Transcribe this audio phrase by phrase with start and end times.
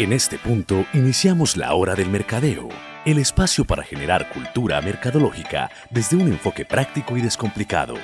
[0.00, 2.70] En este punto iniciamos la hora del mercadeo,
[3.04, 7.96] el espacio para generar cultura mercadológica desde un enfoque práctico y descomplicado.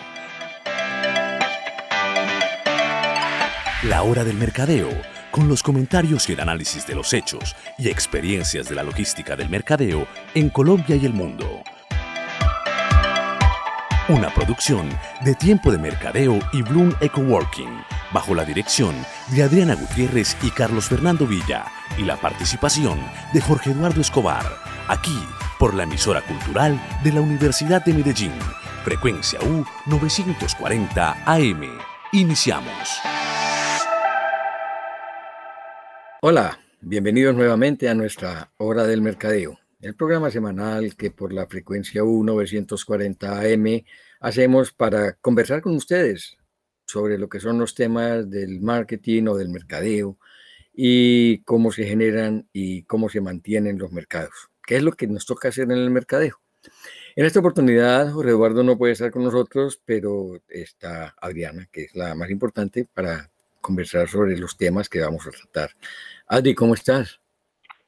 [3.85, 4.90] La hora del mercadeo,
[5.31, 9.49] con los comentarios y el análisis de los hechos y experiencias de la logística del
[9.49, 11.63] mercadeo en Colombia y el mundo.
[14.10, 14.90] Una producción
[15.24, 17.80] de Tiempo de Mercadeo y Bloom Eco Working,
[18.16, 18.95] bajo la dirección
[19.34, 21.66] de Adriana Gutiérrez y Carlos Fernando Villa,
[21.98, 22.98] y la participación
[23.34, 24.47] de Jorge Eduardo Escobar,
[24.88, 25.19] aquí
[25.59, 28.33] por la emisora cultural de la Universidad de Medellín,
[28.84, 31.79] frecuencia U 940 AM.
[32.12, 33.02] Iniciamos.
[36.23, 42.02] Hola, bienvenidos nuevamente a nuestra Hora del Mercadeo el programa semanal que por la frecuencia
[42.02, 43.85] U940 AM
[44.21, 46.38] hacemos para conversar con ustedes
[46.87, 50.19] sobre lo que son los temas del marketing o del mercadeo
[50.73, 54.51] y cómo se generan y cómo se mantienen los mercados.
[54.65, 56.41] ¿Qué es lo que nos toca hacer en el mercadeo?
[57.15, 61.95] En esta oportunidad, Jorge Eduardo no puede estar con nosotros, pero está Adriana, que es
[61.95, 65.70] la más importante para conversar sobre los temas que vamos a tratar.
[66.27, 67.20] Adri, ¿cómo estás?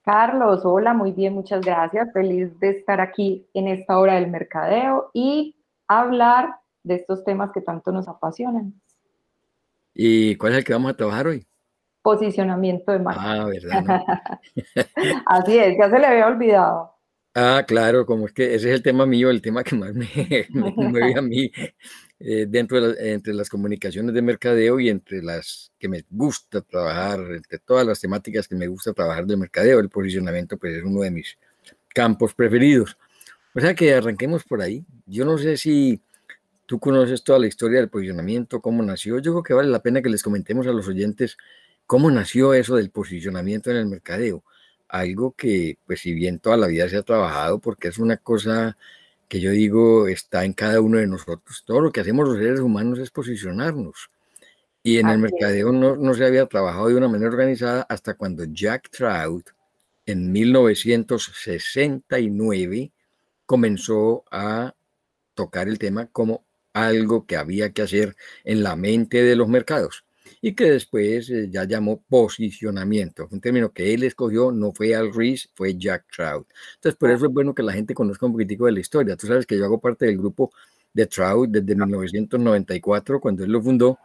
[0.03, 2.11] Carlos, hola, muy bien, muchas gracias.
[2.15, 5.57] Feliz de estar aquí en esta hora del mercadeo y
[5.87, 8.81] hablar de estos temas que tanto nos apasionan.
[10.01, 11.45] ¿Y cuál es el que vamos a trabajar hoy?
[12.03, 13.21] Posicionamiento de marca.
[13.21, 14.01] Ah, verdad.
[15.27, 16.95] Así es, ya se le había olvidado.
[17.35, 20.07] Ah, claro, como es que ese es el tema mío, el tema que más me,
[20.51, 21.51] me mueve a mí
[22.21, 27.19] eh, dentro de entre las comunicaciones de mercadeo y entre las que me gusta trabajar,
[27.33, 31.01] entre todas las temáticas que me gusta trabajar del mercadeo, el posicionamiento pues es uno
[31.01, 31.37] de mis
[31.93, 32.97] campos preferidos.
[33.53, 34.85] O sea que arranquemos por ahí.
[35.07, 36.01] Yo no sé si
[36.69, 39.21] tú conoces toda la historia del posicionamiento, cómo nació.
[39.21, 41.39] Yo creo que vale la pena que les comentemos a los oyentes
[41.87, 44.45] cómo nació eso del posicionamiento en el mercadeo.
[44.87, 48.77] Algo que, pues si bien toda la vida se ha trabajado, porque es una cosa
[49.29, 51.63] que yo digo está en cada uno de nosotros.
[51.65, 54.11] Todo lo que hacemos los seres humanos es posicionarnos.
[54.83, 58.45] Y en el mercadeo no, no, se había trabajado de una manera organizada hasta cuando
[58.45, 59.49] Jack Trout
[60.05, 62.93] en 1969
[63.47, 64.75] comenzó a
[65.35, 66.45] tocar el tema como
[66.87, 70.05] algo que había que hacer en la mente de los mercados
[70.41, 73.29] y que después eh, ya llamó posicionamiento.
[73.31, 76.47] Un término que él escogió no fue Al Rees, fue Jack Trout.
[76.77, 79.17] Entonces, por eso es bueno que la gente conozca un poquitico de la historia.
[79.17, 80.53] Tú sabes que yo hago parte del grupo
[80.93, 83.99] de Trout desde 1994, cuando él lo fundó,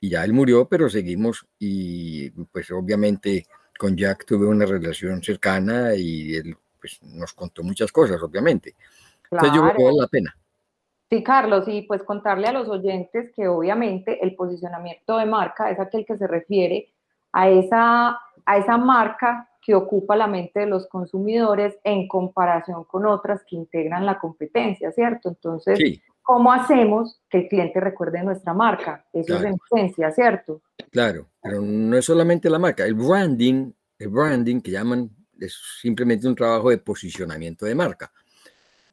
[0.00, 3.46] y ya él murió, pero seguimos y pues obviamente
[3.78, 8.74] con Jack tuve una relación cercana y él pues, nos contó muchas cosas, obviamente.
[9.30, 10.36] Entonces yo creo que vale la pena.
[11.08, 15.78] Sí, Carlos, y pues contarle a los oyentes que obviamente el posicionamiento de marca es
[15.78, 16.92] aquel que se refiere
[17.32, 23.06] a esa, a esa marca que ocupa la mente de los consumidores en comparación con
[23.06, 25.28] otras que integran la competencia, ¿cierto?
[25.28, 29.04] Entonces, ¿cómo hacemos que el cliente recuerde nuestra marca?
[29.12, 30.62] Eso es en esencia, ¿cierto?
[30.90, 36.26] Claro, pero no es solamente la marca, el branding, el branding que llaman es simplemente
[36.26, 38.10] un trabajo de posicionamiento de marca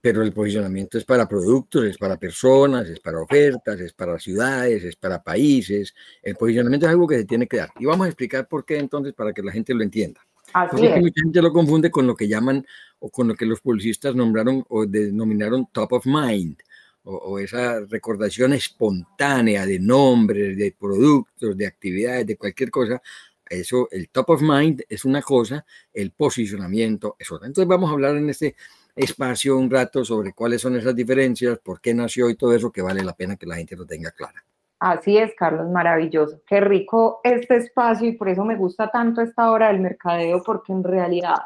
[0.04, 4.84] pero el posicionamiento es para productos, es para personas, es para ofertas, es para ciudades,
[4.84, 5.96] es para países.
[6.22, 7.70] El posicionamiento es algo que se tiene que dar.
[7.80, 10.20] Y vamos a explicar por qué entonces para que la gente lo entienda.
[10.52, 11.00] Así es.
[11.00, 12.68] Mucha gente lo confunde con lo que llaman
[13.00, 16.58] o con lo que los publicistas nombraron o denominaron top of mind.
[17.06, 23.02] O, o, esa recordación espontánea de nombres, de productos, de actividades, de cualquier cosa,
[23.50, 27.48] eso, el top of mind es una cosa, el posicionamiento es otra.
[27.48, 28.56] Entonces vamos a hablar en este
[28.96, 32.82] espacio un rato sobre cuáles son esas diferencias, por qué nació y todo eso que
[32.82, 34.44] vale la pena que la gente lo tenga clara.
[34.80, 36.42] Así es, Carlos, maravilloso.
[36.46, 40.74] Qué rico este espacio y por eso me gusta tanto esta hora del mercadeo, porque
[40.74, 41.38] en realidad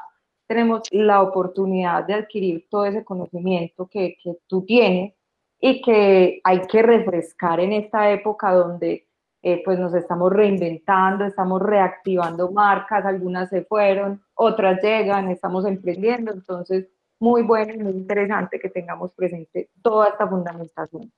[0.48, 5.14] tenemos la oportunidad de adquirir todo ese conocimiento que, que tú tienes
[5.60, 9.08] y que hay que refrescar en esta época donde
[9.44, 16.32] eh, pues nos estamos reinventando, estamos reactivando marcas, algunas se fueron, otras llegan, estamos emprendiendo,
[16.34, 16.88] entonces
[17.20, 21.12] muy bueno y muy interesante que tengamos presente toda esta fundamentación.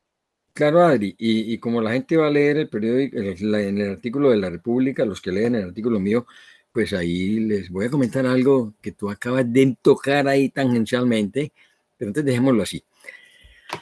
[0.53, 4.37] Claro, Adri, y, como la gente va a leer el periódico, en el artículo de
[4.37, 6.25] la República, los que leen el artículo mío,
[6.71, 11.53] pues ahí les voy a comentar algo que tú acabas de tocar ahí tangencialmente,
[11.97, 12.83] pero entonces dejémoslo así.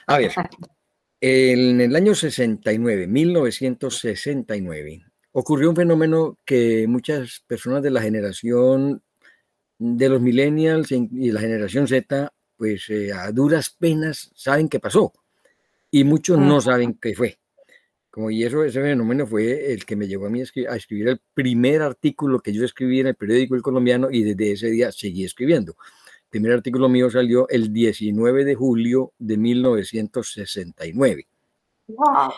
[0.06, 0.32] A ver,
[1.20, 9.02] en el año 69, 1969, ocurrió un fenómeno que muchas personas de la generación
[9.80, 15.14] de los millennials y la generación Z, pues eh, a duras penas saben qué pasó
[15.92, 17.40] y muchos no saben qué fue.
[18.10, 21.22] como y eso, ese fenómeno fue el que me llevó a mí a escribir, el
[21.34, 25.24] primer artículo que yo escribí en el periódico El Colombiano y desde ese día seguí
[25.24, 25.76] escribiendo.
[26.24, 31.28] El primer artículo mío salió el 19 de julio de 1969.
[31.88, 32.34] Wow.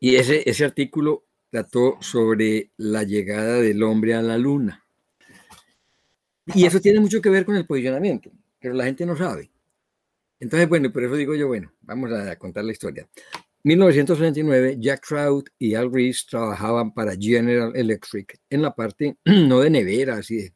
[0.00, 4.81] Y ese, ese artículo trató sobre la llegada del hombre a la luna.
[6.46, 8.30] Y eso tiene mucho que ver con el posicionamiento,
[8.60, 9.50] pero la gente no sabe.
[10.40, 13.08] Entonces, bueno, por eso digo yo, bueno, vamos a contar la historia.
[13.64, 19.70] 1969, Jack Trout y Al Reese trabajaban para General Electric en la parte no de
[19.70, 20.54] neveras y de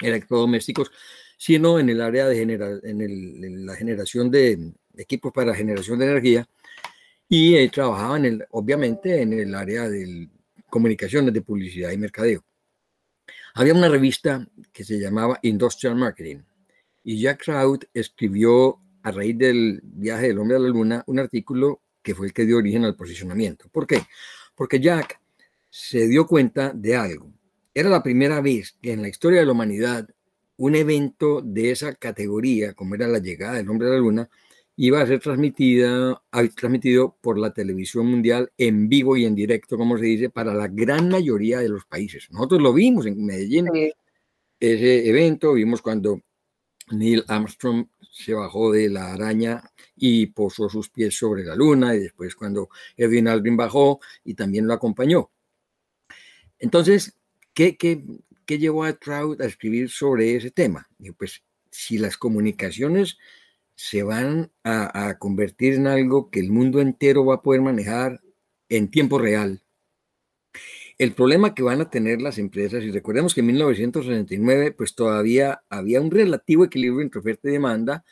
[0.00, 0.90] electrodomésticos,
[1.36, 6.48] sino en el área de en, la generación de equipos para generación de energía
[7.28, 10.28] y eh, trabajaban en obviamente en el área de
[10.68, 12.44] comunicaciones, de publicidad y mercadeo.
[13.54, 16.38] Había una revista que se llamaba Industrial Marketing
[17.02, 21.80] y Jack Trout escribió a raíz del viaje del hombre a la luna un artículo
[22.02, 23.68] que fue el que dio origen al posicionamiento.
[23.70, 24.02] ¿Por qué?
[24.54, 25.20] Porque Jack
[25.68, 27.32] se dio cuenta de algo.
[27.74, 30.08] Era la primera vez que en la historia de la humanidad
[30.56, 34.28] un evento de esa categoría, como era la llegada del hombre a la luna,
[34.82, 36.22] iba a ser transmitida,
[36.56, 40.68] transmitido por la televisión mundial en vivo y en directo, como se dice, para la
[40.68, 42.28] gran mayoría de los países.
[42.30, 43.68] Nosotros lo vimos en Medellín,
[44.58, 46.22] ese evento, vimos cuando
[46.92, 49.62] Neil Armstrong se bajó de la araña
[49.96, 54.66] y posó sus pies sobre la luna, y después cuando Edwin Aldrin bajó y también
[54.66, 55.30] lo acompañó.
[56.58, 57.18] Entonces,
[57.52, 58.02] ¿qué, qué,
[58.46, 60.88] qué llevó a Trout a escribir sobre ese tema?
[61.18, 63.18] pues si las comunicaciones
[63.82, 68.20] se van a, a, convertir en algo que el mundo entero va a poder manejar
[68.68, 69.62] en tiempo real,
[70.98, 75.62] el problema que van a tener las empresas, y recordemos que en 1969 pues todavía
[75.70, 78.04] había un relativo equilibrio entre oferta y demanda,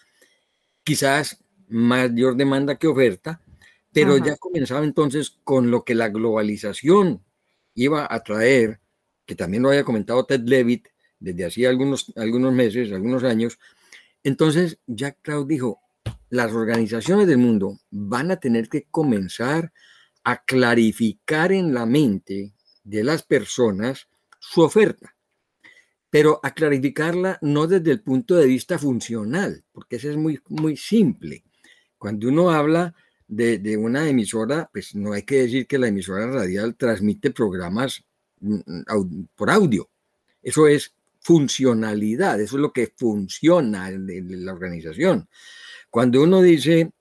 [0.84, 3.42] quizás mayor demanda que oferta,
[3.92, 7.22] pero ya comenzaba entonces con lo que la globalización
[7.74, 8.80] iba a traer,
[9.26, 10.88] que también lo había comentado Ted Levitt
[11.20, 13.58] desde hacía algunos, algunos meses, algunos años.
[14.22, 15.80] Entonces Jack Trout dijo,
[16.30, 19.72] las organizaciones del mundo van a tener que comenzar
[20.24, 22.52] a clarificar en la mente
[22.84, 25.16] de las personas su oferta,
[26.10, 30.76] pero a clarificarla no desde el punto de vista funcional, porque eso es muy, muy
[30.76, 31.44] simple.
[31.96, 32.94] Cuando uno habla
[33.26, 38.04] de, de, una emisora, pues no hay que decir que la emisora radial transmite programas
[38.40, 39.90] mm, por audio.
[40.42, 40.94] Eso es
[41.28, 45.28] funcionalidad, eso es lo que funciona en la organización.
[45.90, 46.92] Cuando uno dice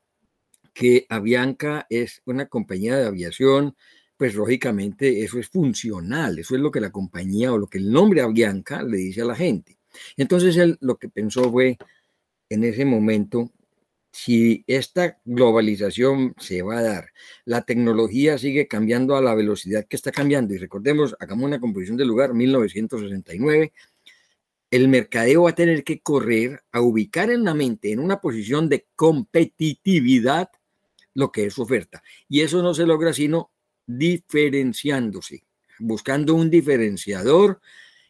[0.73, 3.77] que Avianca es una compañía de aviación
[4.17, 7.89] pues lógicamente eso es funcional, eso es lo que la compañía o lo que el
[7.89, 9.77] nombre Avianca le dice a la gente.
[10.17, 11.77] Entonces él lo que pensó fue
[12.49, 13.49] en ese momento,
[14.11, 17.09] si esta globalización se va a dar,
[17.45, 21.95] la tecnología sigue cambiando a la velocidad que está cambiando, y recordemos, hagamos una composición
[21.95, 23.71] del lugar, 1969,
[24.69, 28.69] el mercadeo va a tener que correr a ubicar en la mente, en una posición
[28.69, 30.49] de competitividad,
[31.13, 32.03] lo que es oferta.
[32.27, 33.51] Y eso no se logra sino
[33.85, 35.43] diferenciándose,
[35.79, 37.61] buscando un diferenciador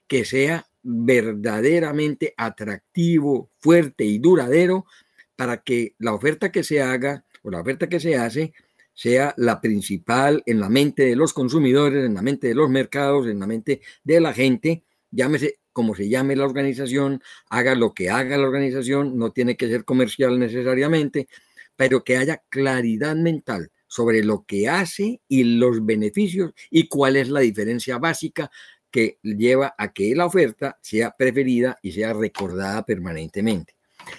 [0.08, 4.86] que sea verdaderamente atractivo, fuerte y duradero
[5.36, 8.54] para que la oferta que se haga o la oferta que se hace
[8.94, 13.28] sea la principal en la mente de los consumidores, en la mente de los mercados,
[13.28, 18.10] en la mente de la gente, llámese como se llame la organización, haga lo que
[18.10, 21.28] haga la organización, no tiene que ser comercial necesariamente,
[21.76, 27.30] pero que haya claridad mental sobre lo que hace y los beneficios y cuál es
[27.30, 28.50] la diferencia básica
[28.90, 33.76] que lleva a que la oferta sea preferida y sea recordada permanentemente.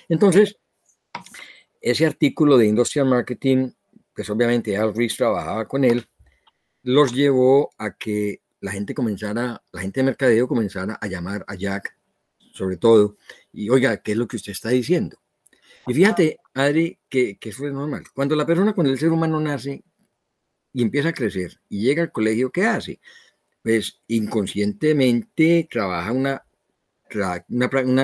[0.08, 0.60] Entonces,
[1.80, 3.72] ese artículo de Industrial Marketing,
[4.14, 6.06] pues obviamente Al Rees trabajaba con él,
[6.84, 11.54] los llevó a que la gente comenzara, la gente de mercadeo comenzara a llamar a
[11.54, 11.96] Jack,
[12.52, 13.16] sobre todo,
[13.52, 15.18] y oiga, ¿qué es lo que usted está diciendo?
[15.86, 18.04] Y fíjate, Adri, que, eso es normal.
[18.12, 19.82] Cuando la persona, cuando el ser humano nace
[20.72, 23.00] y empieza a crecer y llega al colegio, ¿qué hace?
[23.62, 26.44] Pues inconscientemente trabaja una,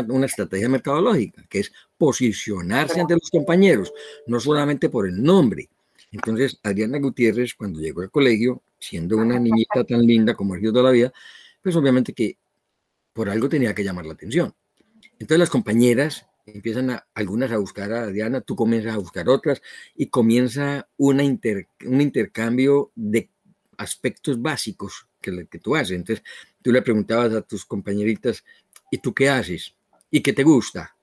[0.08, 3.92] una, estrategia mercadológica, que es posicionarse ante los compañeros,
[4.26, 5.68] no solamente por el nombre.
[6.11, 10.73] Entonces, Adriana Gutiérrez, cuando llegó al colegio, siendo una niñita tan linda como ha sido
[10.73, 11.12] toda la vida,
[11.62, 12.38] pues obviamente que
[13.12, 14.55] por algo tenía que llamar la atención.
[15.19, 19.62] Entonces las compañeras empiezan a, algunas a buscar a Diana, tú comienzas a buscar otras
[19.95, 23.31] y comienza una un intercambio de
[23.79, 25.93] aspectos básicos que, que tú haces.
[25.93, 26.25] Entonces
[26.62, 28.45] tú le preguntabas a tus compañeritas,
[28.91, 29.75] ¿y tú qué haces?
[30.11, 30.97] ¿Y qué te gusta?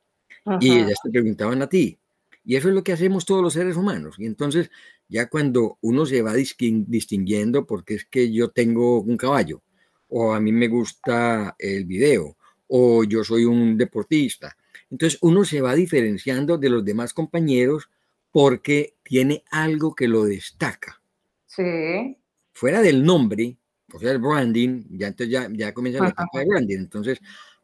[0.60, 1.98] Y ellas te preguntaban a ti.
[2.44, 4.16] Y eso es lo que hacemos todos los seres humanos.
[4.18, 4.72] Y entonces
[5.12, 9.62] Ya cuando uno se va distinguiendo porque es que yo tengo un caballo,
[10.08, 12.38] o a mí me gusta el video,
[12.68, 14.56] o yo soy un deportista.
[14.89, 17.89] Entonces uno se va diferenciando de los demás compañeros
[18.32, 21.01] porque tiene algo que lo destaca.
[21.46, 22.18] Sí.
[22.53, 23.58] Fuera del nombre,
[23.94, 26.77] o sea, el branding, ya entonces ya, ya comienza la etapa de branding.
[26.77, 27.20] Entonces,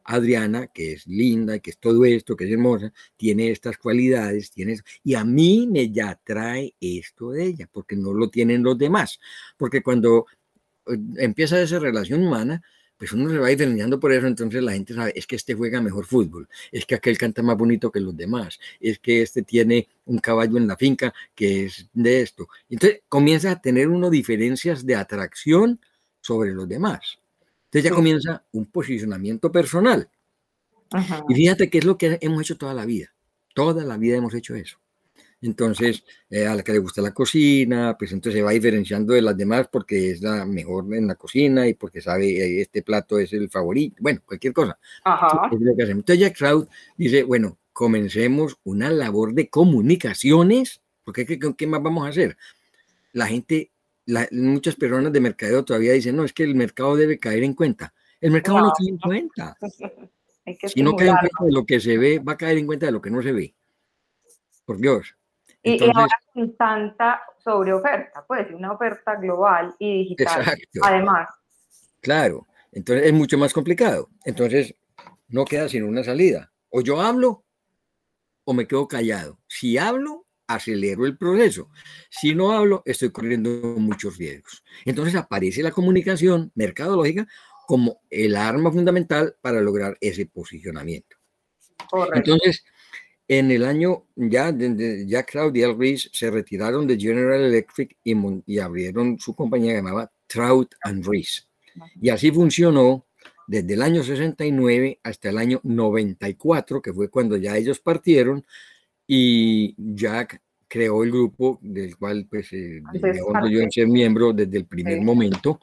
[0.08, 4.78] Adriana, que es linda, que es todo esto, que es hermosa, tiene estas cualidades, tiene
[5.04, 9.20] y a mí me ya atrae esto de ella, porque no lo tienen los demás.
[9.58, 10.26] Porque cuando
[10.86, 12.62] eh, empieza esa relación humana,
[12.96, 15.80] pues uno se va diferenciando por eso, entonces la gente sabe, es que este juega
[15.82, 19.88] mejor fútbol, es que aquel canta más bonito que los demás, es que este tiene
[20.06, 22.48] un caballo en la finca que es de esto.
[22.70, 25.80] Entonces comienza a tener uno diferencias de atracción
[26.22, 27.18] sobre los demás.
[27.68, 30.08] Entonces ya comienza un posicionamiento personal.
[31.28, 33.12] Y fíjate que es lo que hemos hecho toda la vida.
[33.54, 34.78] Toda la vida hemos hecho eso.
[35.40, 39.22] Entonces, eh, a la que le gusta la cocina, pues entonces se va diferenciando de
[39.22, 43.18] las demás porque es la mejor en la cocina y porque sabe eh, este plato
[43.18, 43.96] es el favorito.
[44.00, 44.78] Bueno, cualquier cosa.
[45.52, 52.06] Entonces Jack Trout dice, bueno, comencemos una labor de comunicaciones, porque ¿qué, ¿qué más vamos
[52.06, 52.36] a hacer?
[53.12, 53.70] La gente
[54.32, 57.92] muchas personas de mercadeo todavía dicen, no, es que el mercado debe caer en cuenta.
[58.20, 59.56] El mercado no, cae en cuenta.
[60.66, 62.86] si no cae en cuenta de lo que se ve, va a caer en cuenta
[62.86, 63.54] de lo que no se ve.
[64.64, 65.14] Por Dios.
[65.62, 70.44] y, ahora con tanta sobreoferta, pues una oferta global y digital.
[70.82, 71.28] Además.
[72.00, 74.08] Claro, entonces es mucho más complicado.
[74.24, 74.74] Entonces
[75.28, 76.52] no queda sino una salida.
[76.70, 77.44] O yo hablo
[78.44, 79.38] o me quedo callado.
[79.46, 81.70] Si hablo, acelero el proceso.
[82.10, 84.64] Si no hablo, estoy corriendo muchos riesgos.
[84.84, 87.28] Entonces aparece la comunicación mercadológica
[87.66, 91.16] como el arma fundamental para lograr ese posicionamiento.
[92.14, 92.64] Entonces,
[93.28, 94.54] en el año ya,
[95.06, 100.74] ya Claudia Ruiz se retiraron de General Electric y, y abrieron su compañía llamada Trout
[100.82, 101.42] and Reese.
[102.00, 103.06] Y así funcionó
[103.46, 108.44] desde el año 69 hasta el año 94, que fue cuando ya ellos partieron
[109.10, 112.82] y Jack creó el grupo del cual pues eh,
[113.50, 115.60] yo ser miembro desde el primer momento,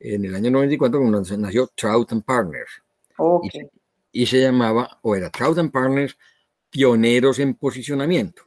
[0.00, 2.82] en el año 94 cuando nació Trout and Partners.
[4.10, 6.16] Y, se llamaba, o era Trout and Partners,
[6.70, 8.42] pioneros en posicionamiento.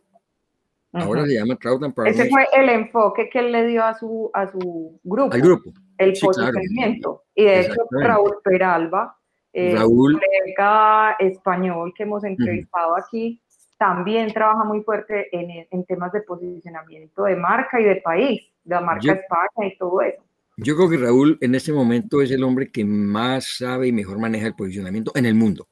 [0.94, 2.20] Ahora se llama Trout and Partners.
[2.20, 5.34] Ese fue el enfoque que él le dio a su, a su grupo.
[5.34, 5.72] Al grupo.
[6.00, 7.26] El posicionamiento.
[7.36, 9.18] Y de hecho, Raúl Peralba,
[9.54, 13.40] eh, Raúl, colega español que hemos entrevistado aquí,
[13.82, 18.76] también trabaja muy fuerte en, en, temas de posicionamiento de marca y de país, de
[18.76, 20.22] la marca España y todo eso.
[20.58, 24.20] Yo creo que Raúl en este momento es el hombre que más sabe y mejor
[24.20, 25.68] maneja el posicionamiento en el mundo.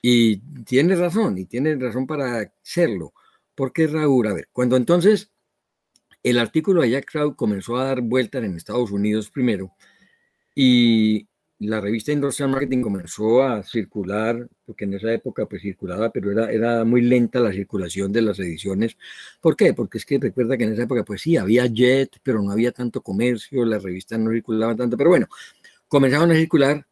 [0.00, 3.12] Y tiene razón, y tiene razón para serlo.
[3.56, 5.32] Porque Raúl, a ver, cuando entonces
[6.22, 9.72] el artículo de Jack Trout comenzó a dar vueltas en Estados Unidos primero,
[10.54, 11.26] y
[11.58, 16.52] la revista Industrial Marketing comenzó a circular, porque en esa época pues circulaba, pero era,
[16.52, 18.96] era muy lenta la circulación de las ediciones.
[19.40, 19.72] ¿Por qué?
[19.72, 22.72] Porque es que recuerda que en esa época pues sí, había jet, pero no había
[22.72, 25.26] tanto comercio, las revistas no circulaban tanto, pero bueno,
[25.88, 26.86] comenzaron a circular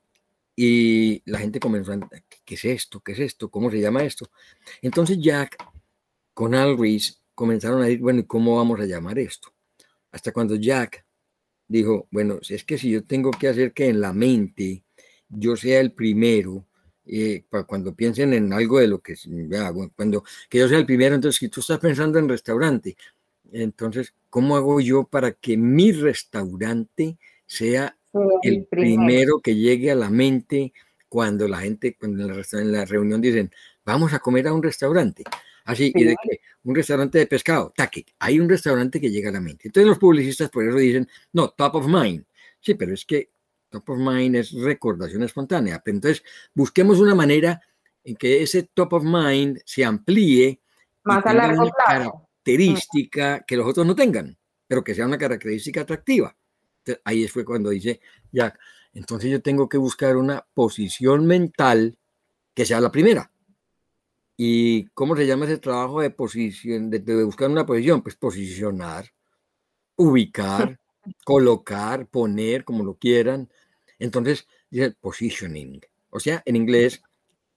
[0.57, 2.01] y la gente comenzó a,
[2.45, 3.01] ¿qué es esto?
[3.01, 3.51] ¿Qué es esto?
[3.51, 4.31] ¿Cómo se llama esto?
[4.81, 5.57] Entonces Jack
[6.33, 9.53] con Al Reese comenzaron a decir, bueno, ¿y cómo vamos a llamar esto?
[10.11, 11.04] Hasta cuando Jack
[11.69, 14.85] dijo, bueno, es que si yo tengo que hacer que en la mente
[15.29, 16.67] yo sea el primero,
[17.07, 19.15] eh, cuando piensen en algo de lo que
[19.59, 22.97] hago, cuando que yo sea el primero, entonces si tú estás pensando en restaurante,
[23.53, 27.97] entonces, ¿cómo hago yo para que mi restaurante sea
[28.43, 29.41] el primero.
[29.41, 30.73] que llegue a la mente
[31.09, 33.51] cuando la gente, cuando en la, en la reunión dicen,
[33.85, 35.25] vamos a comer a un restaurante?
[35.65, 39.33] Así, y de que un restaurante de pescado, taque, hay un restaurante que llega a
[39.33, 39.69] la mente.
[39.69, 42.25] Entonces los publicistas por eso dicen, no, top of mind.
[42.61, 43.31] Sí, pero es que
[43.71, 45.83] top of mind es recordación espontánea.
[45.87, 46.23] entonces
[46.55, 47.61] busquemos una manera
[48.05, 50.61] en que ese top of mind se amplíe
[51.03, 55.81] más a largo una característica que los otros no tengan, pero que sea una característica
[55.81, 56.37] atractiva.
[57.05, 58.57] ahí fue cuando dice ya,
[58.93, 61.99] entonces yo tengo que buscar una posición mental
[62.55, 63.31] que sea la primera.
[64.37, 68.03] ¿Y cómo se llama ese trabajo de posición, de, buscar una posición?
[68.03, 69.07] Pues posicionar,
[69.97, 70.81] ubicar,
[71.25, 73.49] colocar, poner, como lo quieran.
[73.99, 75.81] Entonces, dice positioning.
[76.11, 77.03] O sea, en inglés,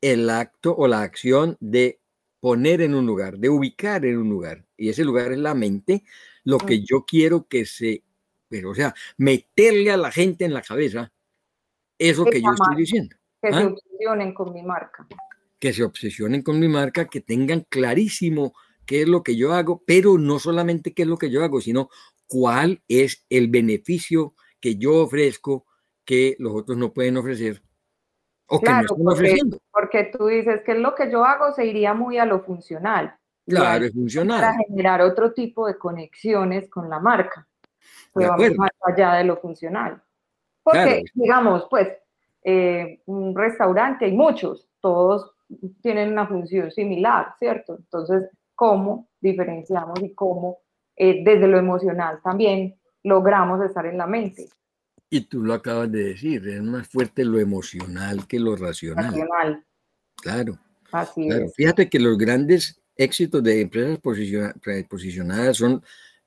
[0.02, 2.00] el acto o la acción de
[2.40, 4.64] poner en un lugar, de ubicar en un lugar.
[4.78, 6.04] Y ese lugar es la mente,
[6.44, 8.04] lo que yo quiero que se,
[8.48, 11.12] pero o sea, meterle a la gente en la cabeza
[11.98, 13.16] eso que yo estoy diciendo.
[13.42, 13.68] Que se ¿ah?
[13.68, 15.08] obsesionen con mi marca
[15.60, 18.54] que se obsesionen con mi marca, que tengan clarísimo
[18.86, 21.62] qué es lo que yo hago, pero no solamente qué es lo que yo hago,
[21.62, 21.90] sino
[22.28, 25.66] cuál es el beneficio que yo ofrezco
[26.06, 27.62] que los otros no pueden ofrecer
[28.48, 29.60] o que no están porque, ofreciendo.
[29.72, 33.16] Porque tú dices que es lo que yo hago se iría muy a lo funcional.
[33.46, 34.42] Claro, es funcional.
[34.42, 37.48] Para generar otro tipo de conexiones con la marca.
[38.12, 40.02] Pues vamos más allá de lo funcional.
[40.64, 41.90] Porque, digamos, pues,
[42.44, 45.37] eh, un restaurante, hay muchos, todos
[45.82, 47.78] tienen una función similar, ¿cierto?
[47.78, 50.60] Entonces, ¿cómo diferenciamos y cómo
[50.96, 54.50] eh, desde lo emocional también logramos estar en la mente?
[55.10, 59.06] Y tú lo acabas de decir, es más fuerte lo emocional que lo racional.
[59.06, 59.66] Racional.
[60.18, 60.60] Claro.
[60.92, 61.54] Así Es.
[61.56, 65.82] Fíjate que los grandes éxitos de empresas posicionadas son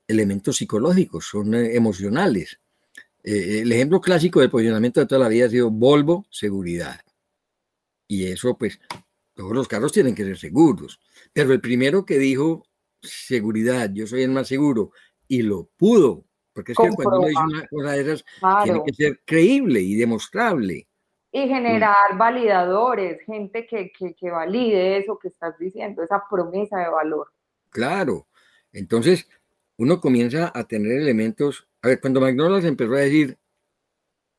[0.07, 2.59] elementos psicológicos, son eh, emocionales.
[3.23, 6.99] Eh, el ejemplo clásico del posicionamiento de toda la vida ha sido Volvo Seguridad.
[8.07, 8.79] Y eso, pues,
[9.41, 10.99] todos los carros tienen que ser seguros.
[11.33, 12.63] Pero el primero que dijo
[13.01, 14.91] seguridad, yo soy el más seguro,
[15.27, 18.25] y lo pudo, porque es que cuando uno dice una cosa de esas,
[18.63, 20.87] tiene que ser creíble y demostrable.
[21.31, 26.89] Y generar validadores, gente que, que, que valide eso que estás diciendo, esa promesa de
[26.89, 27.31] valor.
[27.69, 28.27] Claro.
[28.71, 29.27] Entonces,
[29.77, 31.67] uno comienza a tener elementos.
[31.81, 33.39] A ver, cuando McDonald's empezó a decir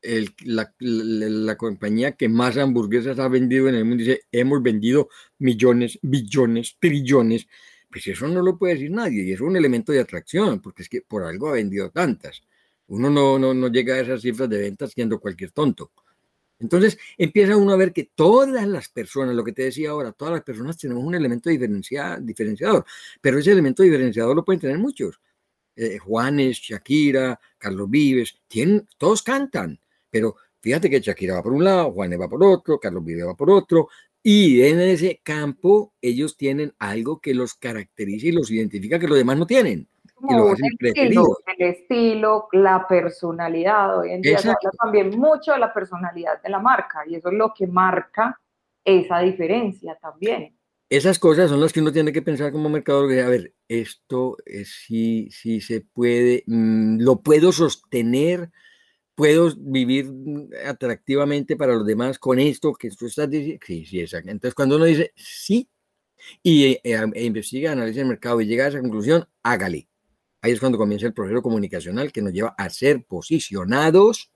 [0.03, 5.09] el, la, la, compañía que más hamburguesas ha vendido en el mundo, dice, hemos vendido
[5.39, 7.47] millones, billones, trillones,
[7.91, 10.89] pues eso no lo puede decir nadie y es un elemento de atracción, porque es
[10.89, 12.43] que por algo ha vendido tantas.
[12.89, 15.93] Uno no, no, no llega a esas cifras de ventas siendo cualquier tonto.
[16.59, 20.33] Entonces empieza uno a ver que todas las personas, lo que te decía ahora, todas
[20.33, 22.85] las personas tenemos un elemento diferenciador,
[23.21, 25.21] pero ese elemento diferenciador lo pueden tener muchos.
[25.75, 29.81] Eh, Juanes, Shakira, Carlos Vives, tienen, todos cantan,
[30.13, 33.35] pero fíjate que Shakira va por un lado, Juanes va por otro, Carlos Vives va
[33.35, 33.89] por otro,
[34.23, 39.19] y en ese campo ellos tienen algo que los caracteriza y los identifica que los
[39.19, 39.89] demás no tienen
[40.29, 43.99] el, estilo, la personalidad.
[43.99, 47.29] Hoy en día se habla también mucho de la personalidad de la marca y eso
[47.29, 48.39] es lo que marca
[48.85, 50.57] esa diferencia también.
[50.89, 53.11] Esas cosas son las que uno tiene que pensar como mercador.
[53.19, 58.51] A ver, esto sí, sí se puede, mm, lo puedo sostener,
[59.15, 60.11] puedo vivir
[60.67, 63.61] atractivamente para los demás con esto que tú estás diciendo.
[63.67, 64.31] Sí, sí, exacto.
[64.31, 65.69] Entonces, cuando uno dice sí
[66.43, 69.89] y eh, e investiga, analiza el mercado y llega a esa conclusión, hágale.
[70.41, 74.33] Ahí es cuando comienza el proceso comunicacional que nos lleva a ser posicionados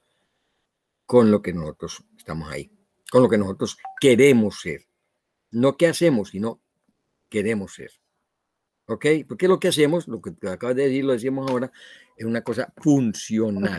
[1.04, 2.70] con lo que nosotros estamos ahí,
[3.10, 4.86] con lo que nosotros queremos ser.
[5.50, 6.60] No qué hacemos, sino
[7.28, 7.90] queremos ser.
[8.86, 9.06] ¿Ok?
[9.26, 11.72] Porque lo que hacemos, lo que acabas de decir, lo decíamos ahora,
[12.16, 13.78] es una cosa funcional.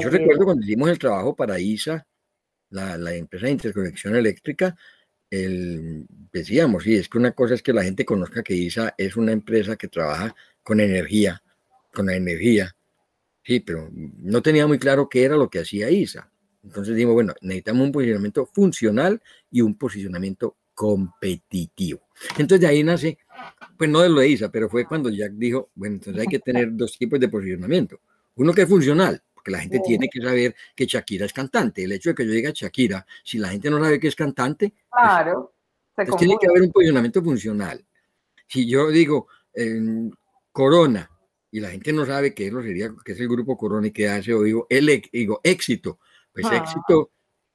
[0.00, 2.06] Yo recuerdo cuando hicimos el trabajo para ISA,
[2.70, 4.76] la, la empresa de interconexión eléctrica,
[5.32, 9.16] el, decíamos, sí, es que una cosa es que la gente conozca que ISA es
[9.16, 11.42] una empresa que trabaja con energía,
[11.92, 12.76] con la energía,
[13.42, 16.30] sí, pero no tenía muy claro qué era lo que hacía ISA.
[16.62, 22.02] Entonces dijimos, bueno, necesitamos un posicionamiento funcional y un posicionamiento competitivo.
[22.32, 23.18] Entonces de ahí nace,
[23.76, 26.38] pues no de lo de ISA, pero fue cuando Jack dijo, bueno, entonces hay que
[26.38, 28.00] tener dos tipos de posicionamiento.
[28.36, 31.82] Uno que es funcional, porque la gente tiene que saber que Shakira es cantante.
[31.82, 34.72] El hecho de que yo diga Shakira, si la gente no sabe que es cantante,
[34.88, 35.54] claro,
[35.96, 37.84] pues, tiene que haber un posicionamiento funcional.
[38.46, 39.26] Si yo digo
[40.52, 41.10] Corona
[41.50, 43.90] y la gente no sabe qué es, lo sería, que es el grupo Corona y
[43.90, 45.98] qué hace, o digo, el, digo éxito,
[46.32, 46.56] pues ah.
[46.58, 47.10] éxito,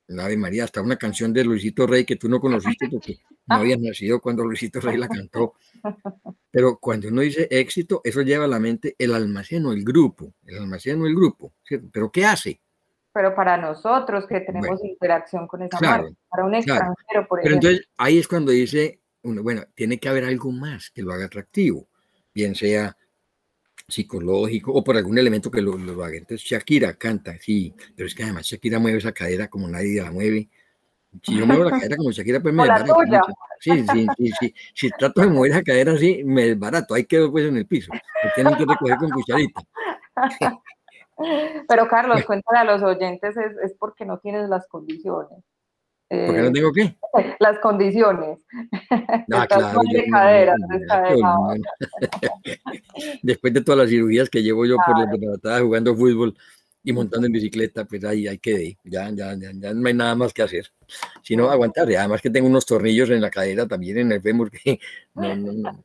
[0.07, 3.55] la de María, hasta una canción de Luisito Rey que tú no conociste porque no
[3.55, 5.53] habías nacido cuando Luisito Rey la cantó.
[6.49, 10.33] Pero cuando uno dice éxito, eso lleva a la mente el almacén o el grupo,
[10.45, 11.87] el almacén o el grupo, ¿cierto?
[11.91, 12.61] Pero ¿qué hace?
[13.13, 17.41] Pero para nosotros que tenemos interacción con esa marca, para un extranjero, por ejemplo.
[17.41, 21.11] Pero entonces ahí es cuando dice, uno, bueno, tiene que haber algo más que lo
[21.11, 21.89] haga atractivo,
[22.33, 22.95] bien sea
[23.87, 26.17] psicológico o por algún elemento que lo, lo haga.
[26.17, 30.11] Entonces Shakira canta, sí, pero es que además Shakira mueve esa cadera como nadie la
[30.11, 30.49] mueve
[31.23, 33.33] si yo muevo la cadera como Shakira, pues me desbarato.
[33.59, 34.53] Sí, sí, sí, sí.
[34.73, 36.93] Si trato de mover esa cadera así, me desbarato.
[36.93, 37.91] Ahí quedo pues en el piso.
[37.91, 39.61] Me tienen que recoger con cucharita.
[41.67, 45.43] Pero Carlos, cuéntale a los oyentes, es, es porque no tienes las condiciones.
[46.09, 46.95] ¿Por qué no tengo qué?
[47.39, 48.39] Las condiciones.
[49.33, 49.81] Ah, claro.
[49.91, 50.55] De cadera,
[53.21, 56.35] Después de todas las cirugías que llevo yo por la desbaratada jugando fútbol,
[56.87, 60.15] y montando en bicicleta, pues ahí, ahí quedé, ya, ya, ya, ya, no hay nada
[60.15, 60.71] más que hacer,
[61.21, 64.79] sino aguantar, además que tengo unos tornillos en la cadera, también en el fémur, que
[65.15, 65.83] no, no, no.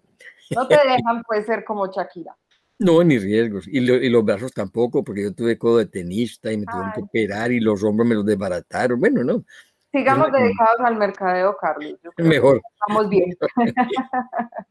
[0.55, 2.37] no te dejan pues ser como Shakira.
[2.79, 3.67] No, ni riesgos.
[3.67, 7.03] Y, y, los brazos tampoco, porque yo tuve codo de tenista y me tuvieron que
[7.03, 8.99] operar y los hombros me los desbarataron.
[8.99, 9.45] Bueno, no.
[9.93, 11.95] Sigamos dedicados al mercadeo, Carlos.
[12.17, 12.63] Mejor.
[12.73, 13.37] Estamos bien.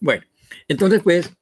[0.00, 0.22] bueno,
[0.68, 1.34] entonces pues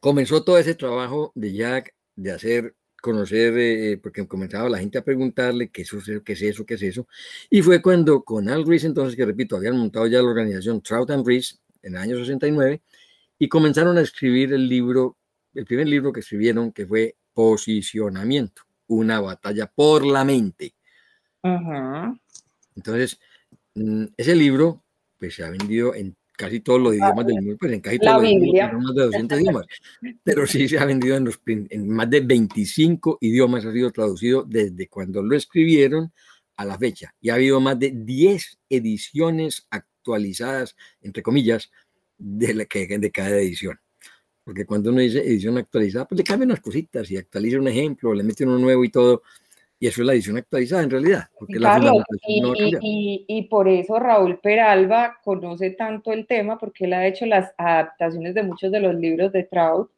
[0.00, 5.04] comenzó todo ese trabajo de Jack de hacer conocer, eh, porque comenzaba la gente a
[5.04, 7.06] preguntarle qué es, eso, qué es eso, qué es eso.
[7.50, 11.10] Y fue cuando con Al Reese, entonces, que repito, habían montado ya la organización Trout
[11.10, 12.80] and Reese en el año 69
[13.38, 15.18] y comenzaron a escribir el libro,
[15.52, 20.74] el primer libro que escribieron, que fue Posicionamiento, una batalla por la mente.
[22.74, 23.20] Entonces,
[23.74, 24.82] mm, ese libro
[25.18, 28.22] pues se ha vendido en casi todos los idiomas del mundo, pues en casi todos
[28.22, 29.66] los idiomas, más de 200 idiomas,
[30.22, 34.42] pero sí se ha vendido en, los, en más de 25 idiomas, ha sido traducido
[34.42, 36.12] desde cuando lo escribieron
[36.56, 41.70] a la fecha, y ha habido más de 10 ediciones actualizadas, entre comillas,
[42.18, 43.78] de, la, de cada edición.
[44.44, 48.12] Porque cuando uno dice edición actualizada, pues le cambian unas cositas y actualiza un ejemplo,
[48.12, 49.22] le mete uno nuevo y todo,
[49.84, 51.28] y eso es la edición actualizada en realidad.
[51.38, 51.58] Porque
[52.26, 57.52] y, y, por eso Raúl Peralba conoce tanto el tema, porque él ha hecho las
[57.58, 59.90] adaptaciones de muchos de los libros de Trout.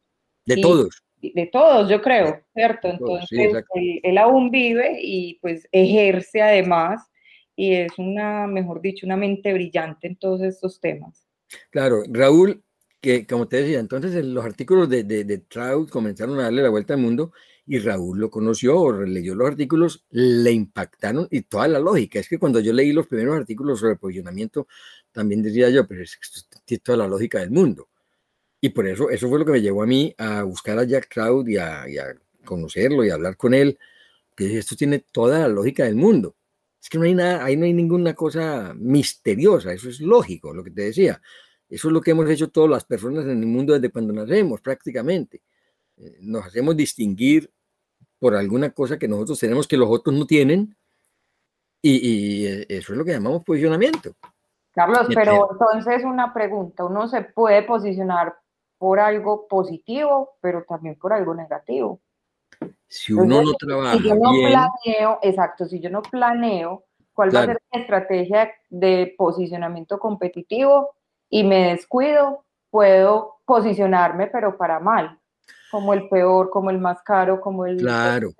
[0.45, 1.01] De todos.
[1.21, 2.89] De todos, yo creo, ¿cierto?
[2.89, 3.63] Entonces,
[4.03, 7.09] él, aún vive y pues ejerce además,
[7.55, 11.25] y es una, mejor dicho, una mente brillante en todos estos temas.
[11.69, 12.61] Claro, Raúl,
[12.99, 16.69] que como te decía, entonces los artículos de, de, de Trout comenzaron a darle la
[16.69, 17.31] vuelta al mundo
[17.67, 22.17] y Raúl lo conoció o leyó los artículos, le impactaron y toda la lógica.
[22.17, 24.67] Es que cuando yo leí los primeros artículos sobre posicionamiento,
[25.11, 26.17] también decía yo, pero es
[26.65, 27.89] que toda la lógica del mundo.
[28.61, 31.09] Y por eso, eso fue lo que me llevó a mí a buscar a Jack
[31.13, 31.85] Trout y a,
[32.45, 33.77] conocerlo y a hablar con él,
[34.33, 36.37] que esto tiene toda la lógica del mundo.
[36.81, 40.63] Es que no hay nada, ahí no hay ninguna cosa misteriosa, eso es lógico, lo
[40.63, 41.21] que te decía.
[41.69, 44.61] Eso es lo que hemos hecho todas las personas en el mundo desde cuando nacemos,
[44.61, 45.41] prácticamente.
[45.97, 47.51] Eh, nos hacemos distinguir
[48.19, 50.75] por alguna cosa que nosotros tenemos que los otros no tienen.
[51.81, 54.11] Y, eh, eso es lo que llamamos posicionamiento.
[54.73, 58.35] Carlos, pero entonces una pregunta, uno se puede posicionar
[58.77, 62.01] por algo positivo, pero también por algo negativo.
[62.87, 63.97] Si uno no trabaja.
[63.97, 68.51] Si yo no planeo, exacto, si yo no planeo cuál va a ser mi estrategia
[68.69, 70.91] de posicionamiento competitivo
[71.29, 75.19] y me descuido, puedo posicionarme, pero para mal
[75.71, 78.33] como el peor, como el más caro, como el claro,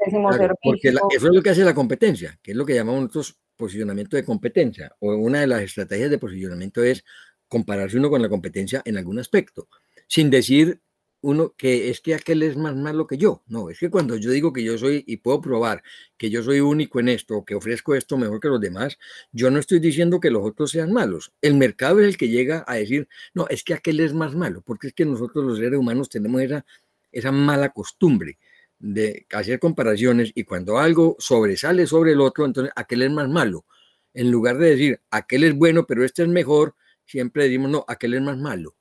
[0.62, 4.16] Porque eso es lo que hace la competencia, que es lo que llamamos nosotros posicionamiento
[4.16, 4.96] de competencia.
[5.00, 7.04] O una de las estrategias de posicionamiento es
[7.48, 9.68] compararse uno con la competencia en algún aspecto,
[10.08, 10.82] sin decir
[11.22, 13.44] uno que es que aquel es más malo que yo.
[13.48, 15.84] No, es que cuando yo digo que yo soy y puedo probar
[16.18, 18.98] que yo soy único en esto, que ofrezco esto mejor que los demás,
[19.32, 21.34] yo no estoy diciendo que los otros sean malos.
[21.42, 24.62] El mercado es el que llega a decir, no, es que aquel es más malo,
[24.62, 26.66] porque es que nosotros los seres humanos tenemos esa
[27.12, 28.38] esa mala costumbre
[28.80, 33.66] de hacer comparaciones y cuando algo sobresale sobre el otro, entonces aquel es más malo.
[34.14, 38.16] En lugar de decir aquel es bueno, pero este es mejor, siempre decimos no, aquel
[38.16, 38.76] es más malo.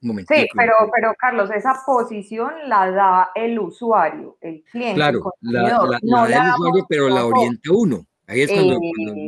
[0.00, 4.94] sí, pero, pero Carlos, esa posición la da el usuario, el cliente.
[4.94, 8.06] Claro, la, da el usuario, pero la orienta uno.
[8.26, 8.78] Ahí es cuando,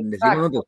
[0.05, 0.64] decimos nosotros.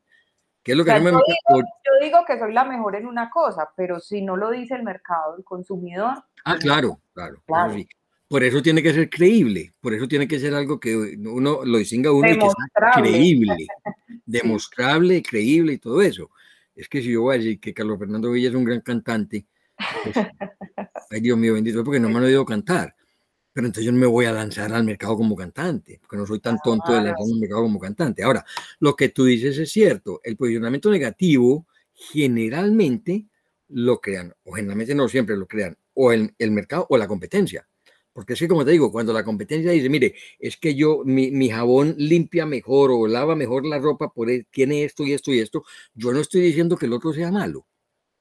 [0.65, 3.69] ¿Qué es lo que yo, digo, yo digo que soy la mejor en una cosa,
[3.77, 7.41] pero si no lo dice el mercado, el consumidor, Ah, claro, claro.
[8.27, 11.77] Por eso tiene que ser creíble, por eso tiene que ser algo que uno lo
[11.77, 13.67] distinga uno y que sea creíble,
[14.25, 16.29] demostrable, creíble y todo eso.
[16.75, 19.45] Es que si yo voy a decir que Carlos Fernando Villa es un gran cantante,
[20.03, 20.15] pues,
[21.11, 22.94] ay Dios mío bendito, porque no me han oído cantar.
[23.55, 26.41] Pero entonces yo no me voy a lanzar al mercado como cantante, porque no soy
[26.41, 28.21] tan tonto de lanzarme al mercado como cantante.
[28.21, 28.43] Ahora,
[28.81, 33.27] lo que tú dices es cierto, el posicionamiento negativo generalmente
[33.69, 37.65] lo crean, o generalmente no siempre lo crean, o el, el mercado o la competencia.
[38.11, 41.31] Porque es que, como te digo, cuando la competencia dice, mire, es que yo, mi,
[41.31, 45.39] mi, jabón limpia mejor o lava mejor la ropa, por tiene esto y esto y
[45.39, 45.63] esto,
[45.93, 47.65] yo no estoy diciendo que el otro sea malo.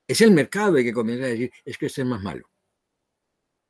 [0.06, 2.53] Es el mercado el que comienza a decir, es que este es más malo.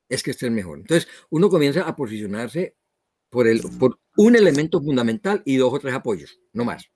[0.09, 0.79] Es que este es mejor.
[0.79, 2.75] Entonces, uno comienza a posicionarse
[3.29, 6.89] por, el, por un elemento fundamental y dos o tres apoyos, no más.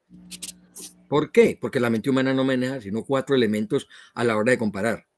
[1.08, 1.58] ¿Por qué?
[1.60, 5.10] Porque la mente humana no maneja sino cuatro elementos a la hora de comparar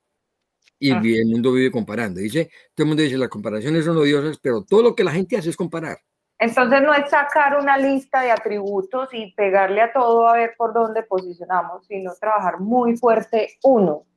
[0.82, 1.02] y ah.
[1.04, 2.20] el mundo vive comparando.
[2.20, 5.38] Dice, todo el mundo dice, las comparaciones son odiosas, pero todo lo que la gente
[5.38, 6.00] hace es comparar.
[6.40, 10.74] Entonces no es sacar una lista de atributos y pegarle a todo a ver por
[10.74, 14.08] dónde posicionamos, sino trabajar muy fuerte uno.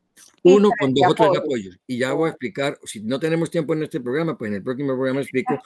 [0.42, 1.78] Uno con dos o tres apoyos.
[1.86, 4.62] Y ya voy a explicar, si no tenemos tiempo en este programa, pues en el
[4.62, 5.58] próximo programa explico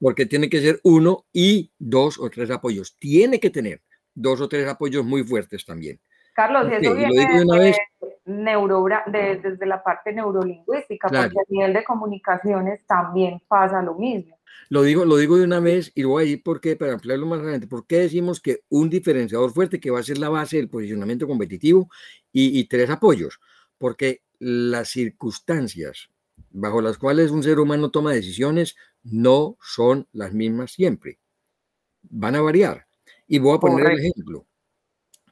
[0.00, 2.96] por qué tiene que ser uno y dos o tres apoyos.
[2.96, 3.82] Tiene que tener
[4.14, 6.00] dos o tres apoyos muy fuertes también.
[6.34, 7.76] Carlos, y eso viene de una vez,
[8.24, 14.36] neuro, desde la parte neurolingüística, porque a nivel de comunicaciones también pasa lo mismo.
[14.68, 17.40] Lo digo, lo digo de una vez y voy a ir porque, para ampliarlo más
[17.40, 20.68] adelante, ¿por qué decimos que un diferenciador fuerte que va a ser la base del
[20.68, 21.88] posicionamiento competitivo
[22.32, 23.38] y, tres apoyos?
[23.78, 26.08] Porque las circunstancias
[26.50, 31.18] bajo las cuales un ser humano toma decisiones no son las mismas siempre.
[32.02, 32.86] Van a variar.
[33.26, 34.46] Y voy a poner el ejemplo.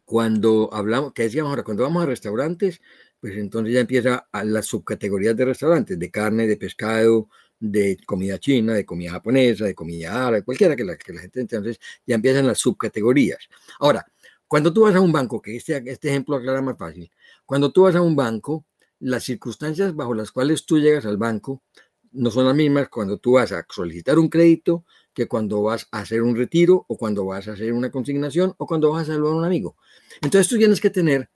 [0.04, 1.62] Cuando hablamos, ¿qué decíamos ahora?
[1.62, 2.80] Cuando vamos a restaurantes,
[3.20, 7.28] pues entonces ya empieza a las subcategorías de restaurantes, de carne, de pescado,
[7.60, 11.40] de comida china, de comida japonesa, de comida árabe, cualquiera que la, que la gente
[11.40, 13.48] entonces ya empiezan las subcategorías.
[13.78, 14.04] Ahora,
[14.52, 17.10] cuando tú vas a un banco, que este, este ejemplo aclara más fácil,
[17.46, 18.66] cuando tú vas a un banco,
[19.00, 21.62] las circunstancias bajo las cuales tú llegas al banco
[22.10, 24.84] no son las mismas cuando tú vas a solicitar un crédito
[25.14, 28.66] que cuando vas a hacer un retiro o cuando vas a hacer una consignación o
[28.66, 29.78] cuando vas a saludar a un amigo.
[30.20, 31.30] Entonces tú tienes que tener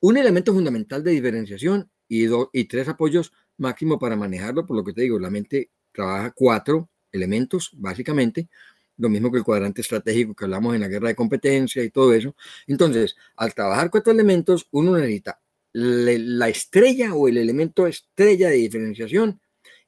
[0.00, 4.94] un elemento fundamental de diferenciación y, y tres apoyos máximo para manejarlo, por lo que
[4.94, 8.48] te digo, la mente trabaja cuatro elementos básicamente,
[9.02, 12.14] lo mismo que el cuadrante estratégico que hablamos en la guerra de competencia y todo
[12.14, 12.36] eso.
[12.68, 15.40] Entonces, al trabajar cuatro elementos, uno necesita
[15.72, 19.40] la estrella o el elemento estrella de diferenciación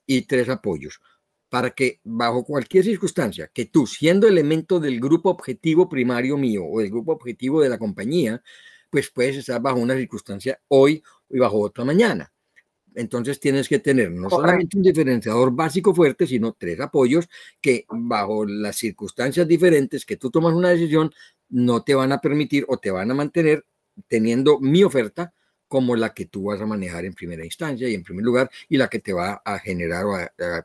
[0.05, 1.00] y tres apoyos
[1.48, 6.81] para que bajo cualquier circunstancia que tú, siendo elemento del grupo objetivo primario mío o
[6.81, 8.42] del grupo objetivo de la compañía,
[8.90, 12.34] pues puedes estar bajo una circunstancia hoy y bajo otra mañana.
[12.95, 17.29] Entonces tienes que tener no solamente un diferenciador básico fuerte, sino tres apoyos
[17.61, 21.13] que bajo las circunstancias diferentes que tú tomas una decisión
[21.49, 23.65] no te van a permitir o te van a mantener
[24.09, 25.33] teniendo mi oferta
[25.75, 28.77] como la que tú vas a manejar en primera instancia y en primer lugar y
[28.77, 30.05] la que te va a generar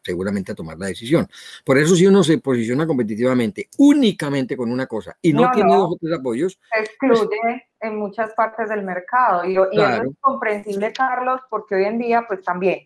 [0.03, 1.27] seguramente a tomar la decisión.
[1.65, 5.93] Por eso si uno se posiciona competitivamente únicamente con una cosa y no, tiene dos
[5.93, 6.89] o tres apoyos, se pues
[7.21, 12.25] excluye en muchas partes del mercado y, eso es comprensible, Carlos, porque hoy en día
[12.27, 12.81] pues también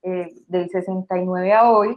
[0.00, 1.94] eh, del 69 a hoy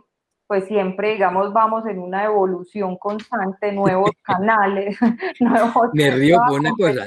[0.50, 4.98] pues siempre, digamos, vamos en una evolución constante, nuevos canales,
[5.40, 5.90] nuevos...
[5.94, 7.06] Me río por una cosa.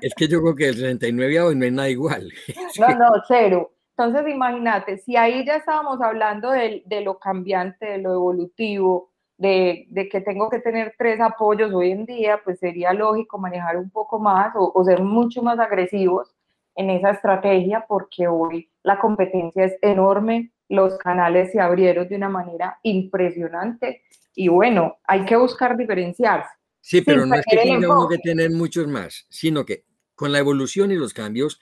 [0.00, 2.32] Es que yo creo que el 69 a hoy no es nada igual.
[2.80, 3.72] No, no, cero.
[3.90, 9.84] Entonces, imagínate, si ahí ya estábamos hablando de, de lo cambiante, de lo evolutivo, de,
[9.90, 13.90] de, que tengo que tener tres apoyos hoy en día, pues sería lógico manejar un
[13.90, 16.34] poco más o, o ser mucho más agresivos
[16.76, 22.30] en esa estrategia porque hoy la competencia es enorme, los canales se abrieron de una
[22.30, 24.04] manera impresionante
[24.34, 26.48] y bueno, hay que buscar diferenciarse.
[26.80, 30.38] Sí, pero no es que tenga uno que tener muchos más, sino que con la
[30.38, 31.60] evolución y los cambios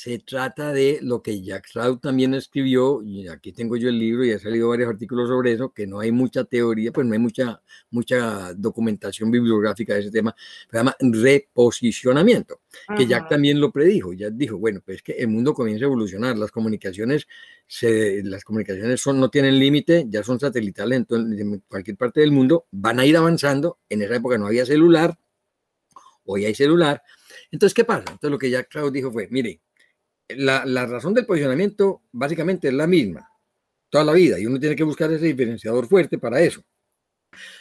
[0.00, 4.24] se trata de lo que Jack Straub también escribió, y aquí tengo yo el libro
[4.24, 7.18] y ha salido varios artículos sobre eso, que no hay mucha teoría, pues no hay
[7.18, 7.60] mucha,
[7.90, 10.34] mucha documentación bibliográfica de ese tema,
[10.70, 12.62] se llama reposicionamiento,
[12.96, 16.38] que Jack también lo predijo, ya dijo, bueno, pues que el mundo comienza a evolucionar,
[16.38, 17.28] las comunicaciones,
[17.66, 22.64] se, las comunicaciones son, no tienen límite, ya son satelitales en cualquier parte del mundo,
[22.70, 25.18] van a ir avanzando, en esa época no había celular,
[26.24, 27.02] hoy hay celular,
[27.50, 28.04] entonces, ¿qué pasa?
[28.12, 29.60] Entonces, lo que Jack Straub dijo fue, mire,
[30.36, 33.30] la, razón del posicionamiento básicamente es la misma
[33.90, 36.62] toda la vida y uno tiene que buscar ese diferenciador fuerte para eso.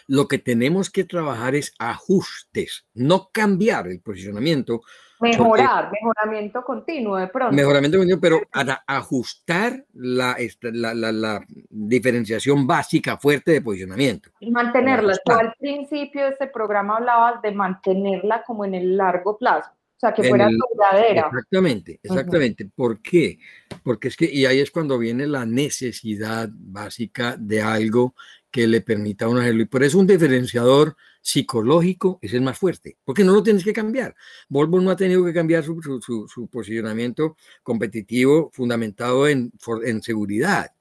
[0.08, 4.82] Lo que tenemos que trabajar es ajustes, no cambiar el posicionamiento.
[5.20, 7.56] Mejorar, mejoramiento continuo de pronto.
[7.56, 14.32] Mejoramiento continuo, pero para ajustar la, la, la, diferenciación básica fuerte de posicionamiento.
[14.40, 15.16] Y mantenerla.
[15.24, 19.70] Tú al principio de este programa hablabas de mantenerla como en el largo plazo.
[20.00, 21.28] O sea, que fuera duradera.
[21.28, 22.70] Exactamente, exactamente.
[22.74, 23.38] ¿Por qué?
[23.84, 28.16] Porque es que, y ahí es cuando viene la necesidad básica de algo
[28.50, 29.64] que le permita a uno hacerlo.
[29.64, 33.74] Y por eso un diferenciador psicológico es el más fuerte, porque no lo tienes que
[33.74, 34.16] cambiar.
[34.48, 39.52] Volvo no ha tenido que cambiar su, su, posicionamiento competitivo fundamentado en,
[39.84, 40.72] en seguridad.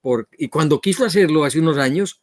[0.00, 2.20] Por, y cuando quiso hacerlo hace unos años,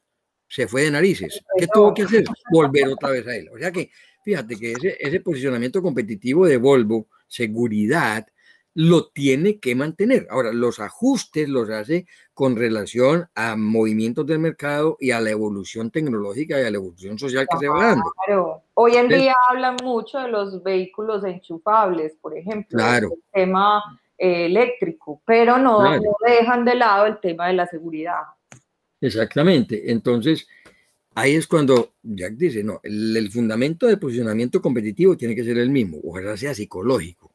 [0.50, 1.42] se fue de narices.
[1.58, 2.26] ¿Qué tuvo que hacer?
[2.52, 3.48] Volver otra vez a él.
[3.54, 3.90] O sea que
[4.24, 8.28] Fíjate que ese, ese posicionamiento competitivo de Volvo, seguridad,
[8.74, 10.28] lo tiene que mantener.
[10.30, 15.92] Ahora, los ajustes los hace con relación a movimientos del mercado y a la evolución
[15.92, 18.12] tecnológica y a la evolución social que se va dando.
[18.26, 18.64] Claro.
[18.74, 23.10] Hoy en día hablan mucho de los vehículos enchufables, por ejemplo, claro.
[23.14, 23.84] el tema
[24.18, 28.22] eh, eléctrico, pero no, no dejan de lado el tema de la seguridad.
[29.02, 29.92] Exactamente.
[29.92, 30.48] Entonces,
[31.14, 35.70] Ahí es cuando Jack dice, no, el, fundamento de posicionamiento competitivo tiene que ser el
[35.70, 37.34] mismo, ojalá sea psicológico.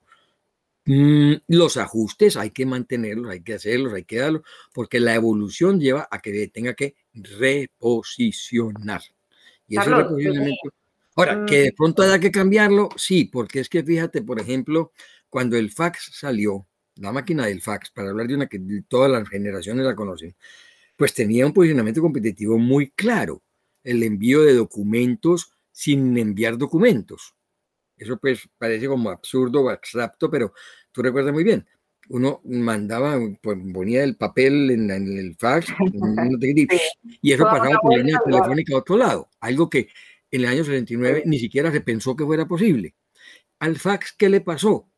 [0.87, 5.79] Mm, los ajustes hay que mantenerlos, hay que hacerlos, hay que darlos, porque la evolución
[5.79, 9.03] lleva a que tenga que reposicionar.
[9.69, 10.73] Y ese reposicionamiento...
[11.17, 11.75] Ahora, que de mm.
[11.77, 14.93] pronto haya que cambiarlo, sí, porque es que fíjate, por ejemplo,
[15.29, 19.29] cuando el fax salió, la máquina del fax, para hablar de una que todas las
[19.29, 20.35] generaciones la conocen,
[20.97, 23.43] pues tenía un posicionamiento competitivo muy claro
[23.87, 27.35] el envío de documentos sin enviar documentos.
[27.97, 30.53] Eso pues parece como absurdo o abstracto, pero
[30.93, 31.67] tú recuerdas muy bien.
[32.09, 35.69] uno mandaba, pues, ponía el papel en, el fax
[37.23, 39.89] y eso pasaba por línea telefónica a otro lado, algo que
[40.31, 42.95] en el año 69 ni siquiera se pensó que fuera posible.
[43.61, 44.91] Al fax, ¿qué le pasó?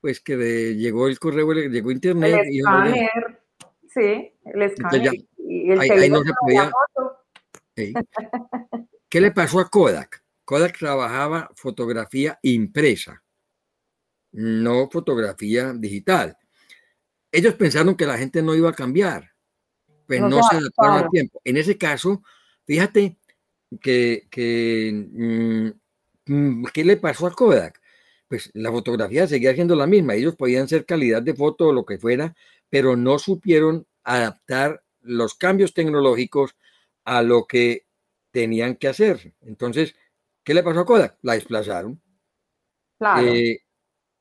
[0.00, 0.36] Pues que
[0.74, 2.40] llegó el correo, llegó internet.
[2.44, 3.42] El escáner,
[3.88, 5.14] sí, el escáner.
[5.38, 6.70] y el ahí, no se podía.
[7.74, 10.22] ¿Qué le pasó a Kodak?
[10.44, 13.22] Kodak trabajaba fotografía impresa,
[14.32, 16.36] no fotografía digital.
[17.32, 19.30] Ellos pensaron que la gente no iba a cambiar,
[20.06, 21.40] pues no, se adaptaron a tiempo.
[21.44, 22.22] En ese caso,
[22.66, 23.18] fíjate
[23.80, 25.70] que, mm,
[26.26, 27.80] mm, ¿qué le pasó a Kodak?
[28.28, 30.14] Pues la fotografía seguía siendo la misma.
[30.14, 32.34] Ellos podían ser calidad de foto o lo que fuera,
[32.68, 36.54] pero no supieron adaptar los cambios tecnológicos
[37.04, 37.86] a lo que
[38.30, 39.34] tenían que hacer.
[39.42, 39.94] Entonces,
[40.42, 41.18] ¿qué le pasó a Kodak?
[41.22, 42.00] La desplazaron.
[42.98, 43.26] Claro.
[43.26, 43.60] Eh,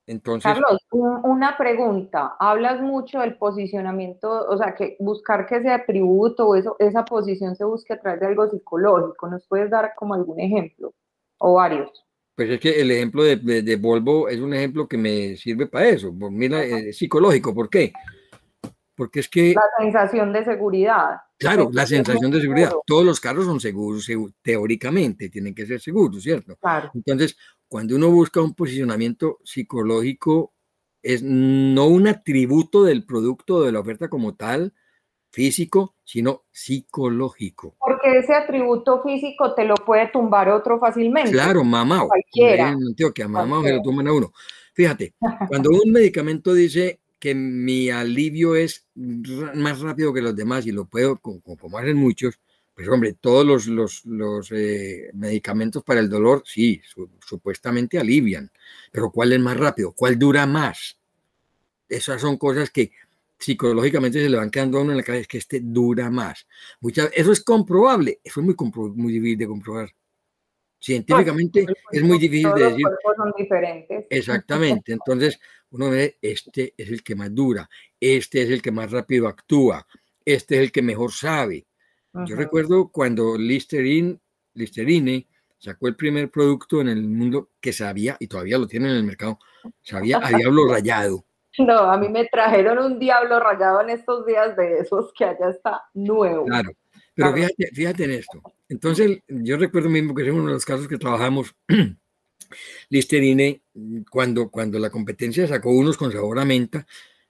[0.06, 2.36] entonces, Carlos, una pregunta.
[2.38, 7.56] Hablas mucho del posicionamiento, o sea, que buscar que ese atributo o eso, esa posición
[7.56, 9.30] se busque a través de algo psicológico.
[9.30, 10.94] ¿Nos puedes dar como algún ejemplo
[11.38, 12.06] o varios?
[12.36, 15.88] Pues es que el ejemplo de, de, Volvo es un ejemplo que me sirve para
[15.88, 16.12] eso.
[16.12, 17.54] Mira, es psicológico.
[17.54, 17.94] ¿Por qué?
[18.96, 19.54] Porque es que...
[19.54, 21.18] La sensación de seguridad.
[21.38, 22.72] Claro, la sensación de seguridad.
[22.86, 24.08] Todos los carros son seguros,
[24.42, 26.56] teóricamente, tienen que ser seguros, ¿cierto?
[26.58, 26.92] Claro.
[26.94, 30.54] Entonces, cuando uno busca un posicionamiento psicológico,
[31.02, 34.74] es no un atributo del producto o de la oferta como tal,
[35.34, 37.76] físico, sino psicológico.
[37.80, 41.32] Porque ese atributo físico te lo puede tumbar otro fácilmente.
[41.32, 42.06] Claro, mamá.
[42.08, 42.76] Cualquiera.
[43.14, 44.32] que mamá se lo toman a uno.
[44.74, 45.16] Fíjate,
[45.48, 50.84] cuando un medicamento dice que mi alivio es más rápido que los demás y lo
[50.84, 52.38] puedo, como, como hacen muchos,
[52.76, 56.82] pues hombre, todos los, los, los eh, medicamentos para el dolor, sí,
[57.26, 58.52] supuestamente alivian,
[58.92, 59.94] pero ¿cuál es más rápido?
[59.94, 61.00] ¿Cuál dura más?
[61.88, 62.92] Esas son cosas que
[63.40, 66.46] psicológicamente se le van quedando a uno en la cabeza, es que este dura más.
[66.82, 68.56] Muchas, eso es comprobable, eso es muy,
[68.96, 69.90] muy difícil de comprobar.
[70.78, 72.86] Científicamente es muy difícil de decir.
[72.86, 74.06] Los son diferentes.
[74.10, 74.92] Exactamente.
[74.92, 75.40] Entonces,
[75.74, 77.68] uno ve, este es el que más dura,
[78.00, 79.86] este es el que más rápido actúa,
[80.24, 81.66] este es el que mejor sabe.
[82.28, 84.20] Yo recuerdo cuando Listerine,
[84.54, 88.98] Listerine sacó el primer producto en el mundo que sabía, y todavía lo tiene en
[88.98, 89.40] el mercado,
[89.82, 91.26] sabía a diablo rayado.
[91.60, 95.50] No, a mí me trajeron un diablo rayado en estos días de esos que allá
[95.50, 96.46] está nuevo.
[96.46, 96.72] Claro,
[97.14, 98.42] pero Fíjate, fíjate en esto.
[98.70, 101.56] Entonces, yo recuerdo mismo que es uno de los casos que trabajamos
[102.90, 103.62] Listerine,
[104.10, 106.86] cuando, cuando la competencia sacó unos con sabor a menta,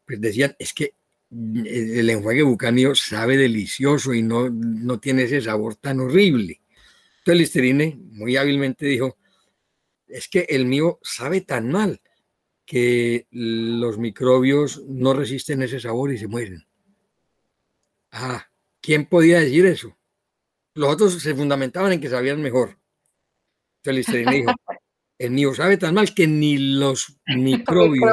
[0.06, 0.96] pues decían, es que
[1.32, 6.62] el enjuague bucanio sabe delicioso y no, no tiene ese sabor tan horrible.
[7.20, 9.18] Entonces Listerine muy hábilmente dijo,
[10.08, 12.02] es que el mío sabe tan mal
[12.66, 16.66] que los microbios no resisten ese sabor y se mueren.
[18.12, 18.48] Ah,
[18.80, 19.98] ¿quién podía decir eso?
[20.76, 22.78] Los otros se fundamentaban en que sabían mejor.
[23.78, 24.52] Entonces Listerine dijo,
[25.26, 28.12] el mío sabe tan mal que ni los microbios,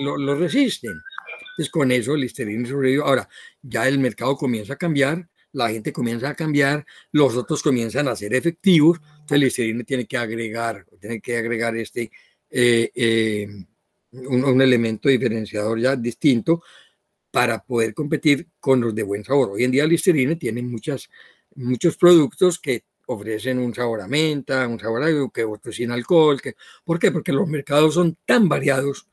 [0.00, 1.00] lo, resisten.
[1.50, 3.04] Entonces con eso el Listerine sobrevivió.
[3.04, 3.28] Ahora,
[3.62, 8.16] ya el mercado comienza a cambiar, la gente comienza a cambiar, los otros comienzan a
[8.16, 12.10] ser efectivos, entonces el Listerine tiene que agregar, tiene que agregar este,
[12.50, 13.48] eh, eh,
[14.12, 16.62] un, elemento diferenciador ya distinto
[17.30, 19.50] para poder competir con los de buen sabor.
[19.50, 21.08] Hoy en día el Listerine tiene muchas,
[21.54, 26.40] muchos productos que ofrecen un sabor a menta, un sabor a que otro sin alcohol.
[26.40, 27.10] Que, ¿Por qué?
[27.10, 29.08] Porque los mercados son tan variados,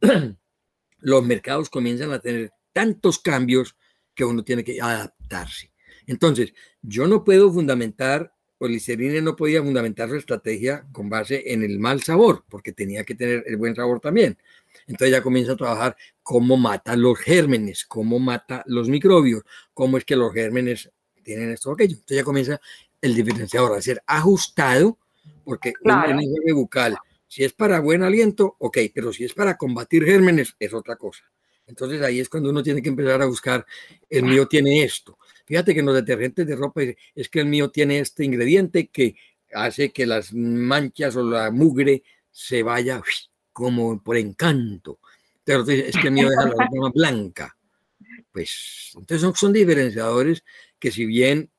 [0.98, 3.76] los mercados comienzan a tener tantos cambios
[4.14, 5.72] que uno tiene que adaptarse.
[6.06, 11.62] Entonces, yo no puedo fundamentar, o Listerine no podía fundamentar su estrategia con base en
[11.62, 14.36] el mal sabor, porque tenía que tener el buen sabor también.
[14.86, 20.04] Entonces ya comienza a trabajar cómo mata los gérmenes, cómo mata los microbios, cómo es
[20.04, 20.90] que los gérmenes
[21.22, 21.94] tienen esto o aquello.
[21.94, 22.60] Entonces ya comienza
[23.00, 24.98] el diferenciador a ser ajustado,
[25.44, 26.18] porque claro.
[26.18, 30.74] un bucal, si es para buen aliento, ok, pero si es para combatir gérmenes, es
[30.74, 31.24] otra cosa.
[31.66, 33.64] Entonces ahí es cuando uno tiene que empezar a buscar,
[34.08, 35.16] el mío tiene esto.
[35.46, 36.82] Fíjate que en los detergentes de ropa
[37.14, 39.14] es que el mío tiene este ingrediente que
[39.54, 43.00] hace que las manchas o la mugre se vaya
[43.52, 44.98] como por encanto.
[45.44, 47.56] Pero es que el mío deja la ropa blanca.
[48.32, 50.44] Pues entonces son, son diferenciadores
[50.78, 51.50] que si bien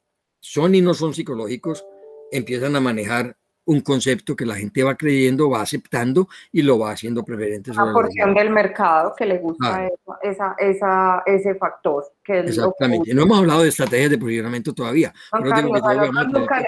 [0.42, 1.86] son y no son psicológicos,
[2.32, 6.92] empiezan a manejar un concepto que la gente va creyendo, va aceptando y lo va
[6.92, 7.72] haciendo preferente.
[7.72, 9.90] Una porción del mercado que le gusta
[10.22, 12.06] esa, esa, ese factor.
[12.24, 13.14] Que Exactamente.
[13.14, 15.14] No hemos hablado de estrategias de posicionamiento todavía.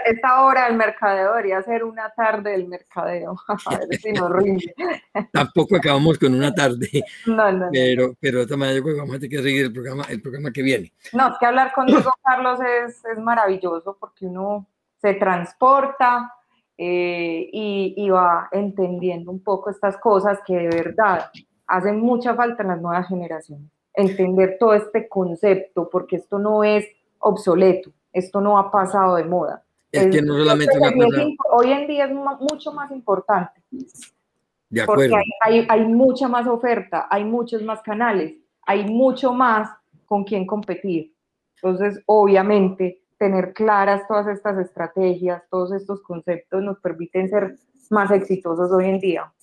[0.05, 3.35] esta hora del mercadeo debería ser una tarde del mercadeo.
[3.65, 4.73] A ver si nos rinde.
[5.31, 6.89] Tampoco acabamos con una tarde.
[7.25, 9.65] No, no, pero, pero de esta manera yo creo que vamos a tener que seguir
[9.65, 10.91] el programa, el programa que viene.
[11.13, 14.67] No, es que hablar contigo, Carlos, es, es maravilloso porque uno
[15.01, 16.31] se transporta
[16.77, 21.29] eh, y, va entendiendo un poco estas cosas que de verdad
[21.67, 23.69] hacen mucha falta en las nuevas generaciones.
[23.93, 26.85] Entender todo este concepto, porque esto no es
[27.19, 29.63] obsoleto, esto no ha pasado de moda.
[29.91, 30.73] Es, que no solamente
[31.51, 33.61] Hoy en día es mucho más importante.
[34.69, 35.11] De acuerdo.
[35.11, 38.33] Porque hay, hay mucha más oferta, hay muchos más canales,
[38.65, 39.69] hay mucho más
[40.07, 41.13] con quien competir.
[41.55, 47.55] Entonces, obviamente, tener claras todas estas estrategias, todos estos conceptos nos permiten ser
[47.89, 49.33] más exitosos hoy en día.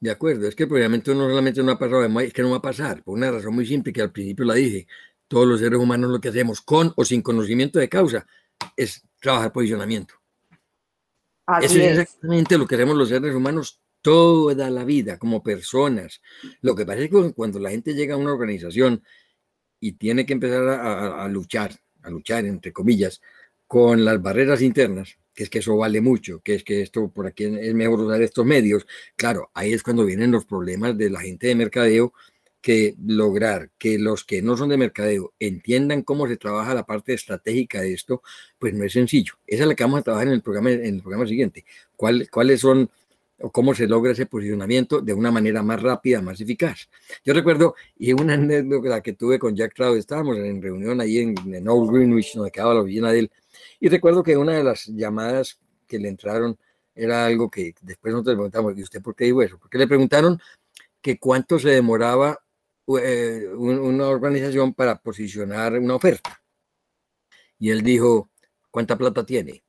[0.00, 2.62] De acuerdo, es que probablemente no solamente no ha pasado, es que no va a
[2.62, 4.86] pasar, por una razón muy simple que al principio la dije,
[5.28, 8.26] todos los seres humanos lo que hacemos con o sin conocimiento de causa
[8.74, 10.14] es trabajar posicionamiento.
[11.60, 16.22] Eso es exactamente lo que hacemos los seres humanos toda la vida como personas.
[16.62, 19.02] Lo que pasa es que cuando la gente llega a una organización
[19.78, 21.72] y tiene que empezar a luchar
[22.04, 23.20] a luchar, entre comillas,
[23.66, 27.26] con las barreras internas, que es que eso vale mucho, que es que esto por
[27.26, 28.86] aquí es mejor usar estos medios,
[29.16, 32.12] claro, ahí es cuando vienen los problemas de la gente de mercadeo,
[32.64, 37.12] que lograr que los que no son de mercadeo entiendan cómo se trabaja la parte
[37.12, 38.22] estratégica de esto,
[38.58, 39.34] pues no es sencillo.
[39.46, 41.66] Esa es la que vamos a trabajar en el programa, en el programa siguiente.
[41.94, 42.88] ¿Cuál, ¿Cuáles son
[43.40, 46.88] o cómo se logra ese posicionamiento de una manera más rápida, más eficaz.
[47.24, 51.68] Yo recuerdo, y una anécdota que tuve con Jack Trout, estábamos en reunión ahí en,
[51.68, 53.32] Old Greenwich, donde quedaba la oficina de él,
[53.80, 56.56] y recuerdo que una de las llamadas que le entraron
[56.94, 59.58] era algo que después nosotros le preguntamos, ¿y usted por qué dijo eso?
[59.58, 60.40] Porque le preguntaron
[61.00, 62.38] que cuánto se demoraba
[63.00, 66.42] eh, una organización para posicionar una oferta.
[67.58, 68.30] Y él dijo,
[68.70, 69.63] ¿cuánta plata tiene?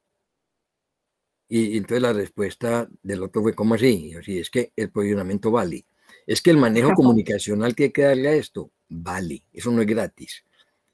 [1.47, 4.09] Y, entonces la respuesta del otro fue, ¿cómo así?
[4.09, 5.85] Y así, es que el posicionamiento vale.
[6.25, 9.43] Es que el manejo comunicacional que hay que darle a esto vale.
[9.53, 10.43] Eso no es gratis.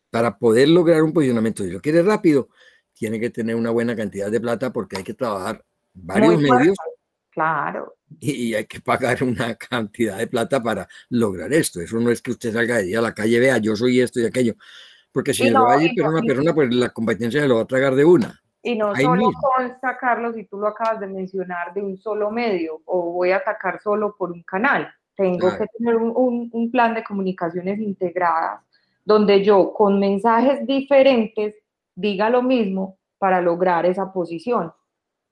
[0.10, 2.50] Para poder lograr un posicionamiento, si lo quiere rápido,
[2.94, 6.78] tiene que tener una buena cantidad de plata porque hay que trabajar varios medios.
[7.30, 7.96] Claro.
[8.20, 11.80] Y, hay que pagar una cantidad de plata para lograr esto.
[11.82, 14.20] Eso no es que usted salga de día a la calle, vea, yo soy esto
[14.20, 14.56] y aquello.
[15.12, 17.68] Porque si lo va a ir una persona, pues la competencia se lo va a
[17.68, 18.41] tragar de una.
[18.64, 22.82] Y no solo consta, Carlos, y tú lo acabas de mencionar, de un solo medio
[22.86, 24.88] o voy a atacar solo por un canal.
[25.16, 28.62] Tengo que tener un, un, plan de comunicaciones integradas
[29.04, 31.56] donde yo con mensajes diferentes
[31.96, 34.72] diga lo mismo para lograr esa posición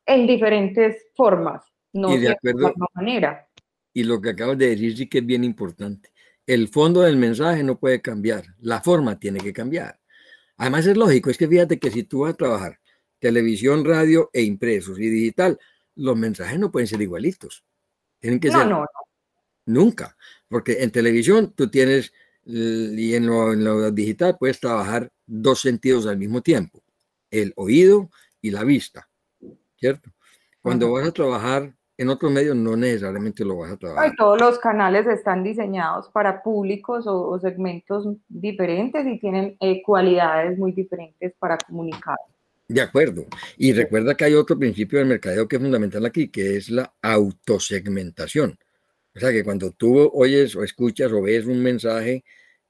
[0.05, 1.63] en diferentes formas,
[1.93, 3.47] no de, la misma manera.
[3.93, 6.09] Y lo que acabas de decir sí que es bien importante.
[6.47, 9.99] El fondo del mensaje no puede cambiar, la forma tiene que cambiar.
[10.57, 12.80] Además es lógico, es que fíjate que si tú vas a trabajar
[13.20, 15.59] televisión, radio e impresos y digital,
[15.95, 17.63] los mensajes no pueden ser igualitos.
[18.20, 18.67] Tienen que ser.
[18.67, 18.86] No, no.
[19.65, 20.15] Nunca.
[20.47, 22.11] Porque en televisión tú tienes,
[22.43, 26.84] y en lo, digital puedes trabajar dos sentidos al mismo tiempo:
[27.30, 28.09] el oído
[28.41, 29.07] y la vista.
[29.76, 30.09] ¿Cierto?
[30.61, 34.15] Cuando vas a trabajar en otros medios, no necesariamente lo vas a trabajar.
[34.17, 40.72] todos los canales están diseñados para públicos o, segmentos diferentes y tienen eh, cualidades muy
[40.72, 42.17] diferentes para comunicar.
[42.70, 43.26] De acuerdo.
[43.57, 46.93] Y recuerda que hay otro principio del mercadeo que es fundamental aquí, que es la
[47.01, 48.59] autosegmentación.
[49.15, 52.24] O sea, que cuando tú oyes o escuchas o ves un mensaje,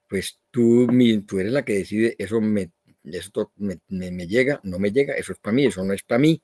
[0.08, 0.88] pues tú,
[1.26, 2.72] tú eres la que decide, eso, me,
[3.04, 6.18] eso me, me, llega, no me llega, eso es para mí, eso no es para
[6.18, 6.42] mí.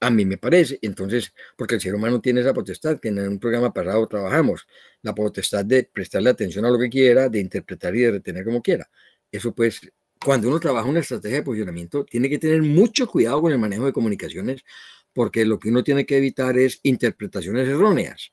[0.00, 0.78] A mí me parece.
[0.82, 4.66] Entonces, porque el ser humano tiene esa potestad, que en un programa pasado trabajamos,
[5.02, 8.62] la potestad de prestarle atención a lo que quiera, de interpretar y de retener como
[8.62, 8.88] quiera.
[9.32, 9.80] Eso pues
[10.26, 13.86] cuando uno trabaja una estrategia de posicionamiento, tiene que tener mucho cuidado con el manejo
[13.86, 14.64] de comunicaciones,
[15.12, 18.32] porque lo que uno tiene que evitar es interpretaciones erróneas.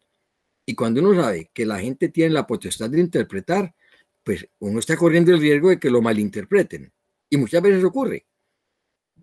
[0.65, 3.75] Y cuando uno sabe que la gente tiene la potestad de interpretar,
[4.23, 6.91] pues uno está corriendo el riesgo de que lo malinterpreten.
[7.29, 8.25] Y muchas veces ocurre.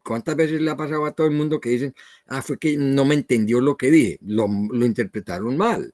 [0.05, 1.93] ¿Cuántas veces le ha pasado a todo el mundo que dicen,
[2.27, 5.93] ah, fue que no me entendió lo que dije, lo, lo interpretaron mal?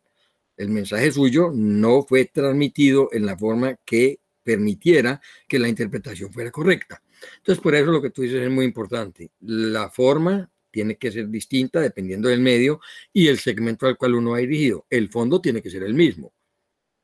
[0.59, 6.53] El mensaje suyo no fue transmitido en la forma que permitiera que la interpretación fuera
[6.53, 7.03] correcta.
[7.39, 9.33] Entonces, por eso lo que tú dices es muy importante.
[9.41, 12.81] La forma tiene que ser distinta dependiendo del medio
[13.13, 14.87] y el segmento al cual uno ha dirigido.
[14.89, 16.33] El fondo tiene que ser el mismo.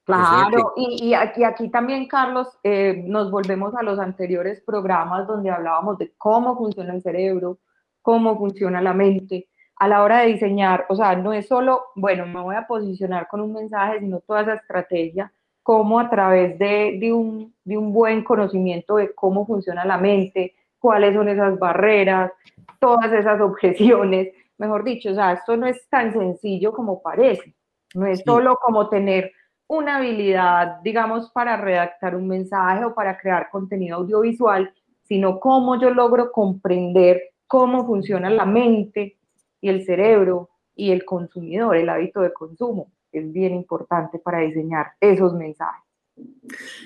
[0.04, 5.96] Claro, y, aquí, aquí también, Carlos, eh, nos volvemos a los anteriores programas donde hablábamos
[5.98, 7.60] de cómo funciona el cerebro,
[8.02, 12.26] cómo funciona la mente, a la hora de diseñar, o sea, no es solo, bueno,
[12.26, 15.32] me voy a posicionar con un mensaje, sino toda esa estrategia,
[15.62, 20.54] cómo a través de, de, un, de un buen conocimiento de cómo funciona la mente,
[20.78, 22.32] cuáles son esas barreras,
[22.80, 27.54] todas esas objeciones, mejor dicho, o sea, esto no es tan sencillo como parece,
[27.94, 29.32] no es solo como tener
[29.68, 34.72] una habilidad, digamos, para redactar un mensaje o para crear contenido audiovisual,
[35.04, 39.18] sino cómo yo logro comprender cómo funciona la mente
[39.60, 42.90] y el cerebro y el consumidor, el hábito de consumo.
[43.12, 45.84] Es bien importante para diseñar esos mensajes.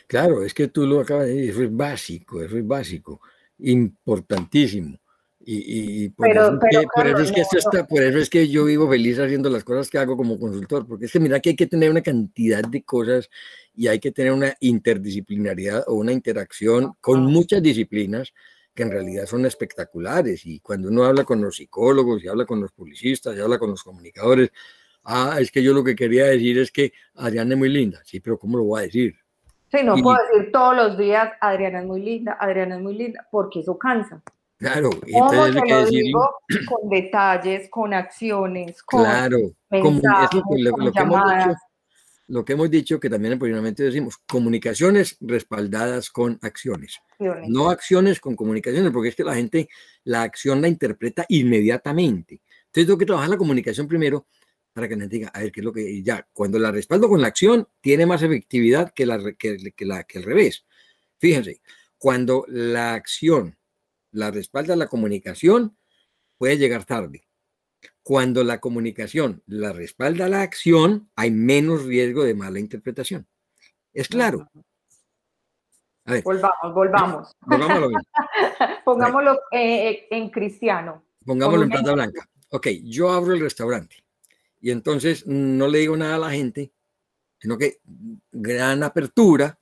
[0.06, 3.20] Claro, es que tú lo acabas de decir, eso es básico, eso es básico,
[3.58, 4.98] importantísimo.
[5.48, 9.88] Y, por, eso es que, por eso es que yo vivo feliz haciendo las cosas
[9.88, 12.82] que hago como consultor, porque es que mira que hay que tener una cantidad de
[12.82, 13.30] cosas
[13.72, 18.32] y hay que tener una interdisciplinaridad o una interacción con muchas disciplinas
[18.74, 20.44] que en realidad son espectaculares.
[20.46, 23.70] Y cuando uno habla con los psicólogos y habla con los publicistas y habla con
[23.70, 24.50] los comunicadores,
[25.06, 28.00] ah, es que yo lo que quería decir es que Adriana es muy linda.
[28.04, 29.14] Sí, pero ¿cómo lo voy a decir?
[29.70, 33.26] Sí, no puedo decir todos los días, Adriana es muy linda, Adriana es muy linda,
[33.30, 34.22] porque eso cansa.
[34.58, 36.30] Claro, entonces lo que digo
[36.66, 39.38] con detalles, con acciones, con claro,
[39.68, 41.54] mensajes, lo, que hemos dicho,
[42.28, 47.00] lo que hemos dicho, que también en posicionamiento decimos, comunicaciones respaldadas con acciones.
[47.48, 49.68] No acciones con comunicaciones, porque es que la gente
[50.04, 52.40] la acción la interpreta inmediatamente.
[52.66, 54.26] Entonces tengo que trabajar la comunicación primero
[54.76, 56.28] para que gente diga, a ver, ¿qué es lo que ya?
[56.34, 59.56] Cuando la respaldo con la acción, tiene más efectividad que, la, que,
[59.86, 60.66] la, que el revés.
[61.16, 61.62] Fíjense,
[61.96, 63.56] cuando la acción
[64.10, 65.78] la respalda la comunicación,
[66.36, 67.26] puede llegar tarde.
[68.02, 73.26] Cuando la comunicación la respalda la acción, hay menos riesgo de mala interpretación.
[73.94, 74.46] ¿Es claro?
[76.22, 77.32] volvamos, volvamos.
[78.84, 81.02] Pongámoslo eh, en cristiano.
[81.24, 82.28] Pongámoslo en plata blanca.
[82.50, 84.05] Ok, yo abro el restaurante
[84.66, 86.72] y entonces no le digo nada a la gente,
[87.38, 87.80] sino que
[88.32, 89.58] gran apertura,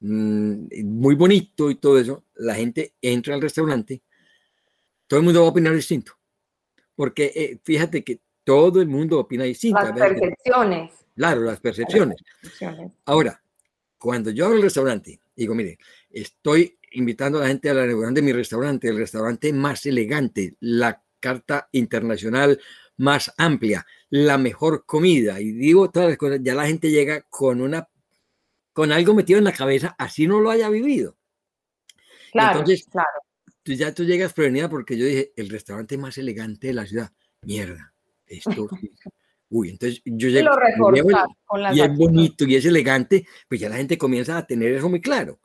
[0.00, 4.02] Mm, muy bonito y todo eso, la gente entra al restaurante,
[5.06, 6.12] todo el mundo va a opinar distinto.
[6.94, 9.80] Porque eh, fíjate que todo el mundo opina distinto.
[9.80, 10.92] Las percepciones.
[11.14, 12.16] Claro, las percepciones.
[13.06, 13.42] Ahora,
[13.98, 15.78] cuando yo abro el restaurante, digo, mire,
[16.10, 20.56] estoy invitando a la gente a la reunión de mi restaurante, el restaurante más elegante,
[20.60, 22.60] la carta internacional
[22.96, 27.60] más amplia, la mejor comida, y digo todas las cosas, ya la gente llega con
[27.60, 27.88] una
[28.72, 31.16] con algo metido en la cabeza, así no lo haya vivido.
[32.30, 33.08] Claro, Entonces, claro.
[33.62, 37.10] Tú ya tú llegas prevenida porque yo dije, el restaurante más elegante de la ciudad.
[37.42, 37.94] Mierda,
[38.26, 38.68] esto.
[39.48, 40.50] Uy, entonces yo llego.
[41.72, 45.00] y es bonito y es elegante, pues ya la gente comienza a tener eso muy
[45.00, 45.40] claro.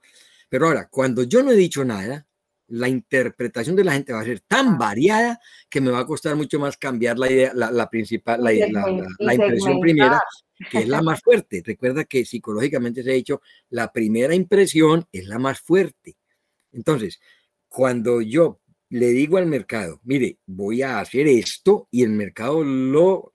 [0.49, 2.27] Pero ahora, cuando yo no he dicho nada,
[2.71, 6.35] la interpretación de la gente va a ser tan variada que me va a costar
[6.35, 8.51] mucho más cambiar la idea, la, principal, la,
[9.19, 10.21] la, impresión primera
[10.69, 11.61] que es la más fuerte.
[11.65, 16.15] Recuerda que psicológicamente se ha dicho, la primera impresión es la más fuerte.
[16.71, 17.19] Entonces,
[17.67, 23.33] cuando yo le digo al mercado, mire, voy a hacer esto y el mercado lo,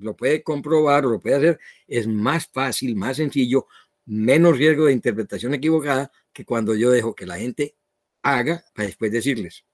[0.00, 3.66] lo puede comprobar o lo puede hacer, es más fácil, más sencillo,
[4.06, 7.77] menos riesgo de interpretación equivocada que cuando yo dejo que la gente
[8.22, 9.64] haga para después decirles.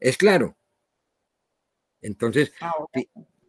[0.00, 0.56] ¿Es claro?
[2.00, 2.72] Entonces, ah,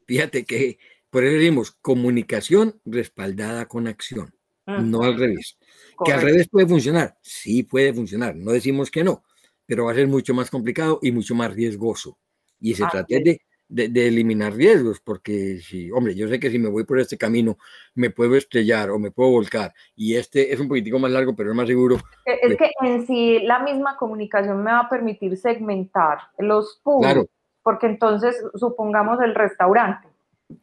[0.05, 0.79] fíjate que
[1.09, 4.33] por eso decimos comunicación respaldada con acción,
[4.65, 5.57] no al revés.
[6.03, 9.23] Que al revés puede funcionar, sí puede funcionar, no decimos que no,
[9.65, 12.17] pero va a ser mucho más complicado y mucho más riesgoso.
[12.59, 16.69] Y se trata de, de, eliminar riesgos, porque si, hombre, yo sé que si me
[16.69, 17.57] voy por este camino
[17.93, 21.51] me puedo estrellar o me puedo volcar, y este es un poquitico más largo, pero
[21.51, 21.97] es más seguro.
[22.25, 27.27] Es pues que en sí la misma comunicación me va a permitir segmentar los puntos,
[27.63, 30.07] porque entonces supongamos el restaurante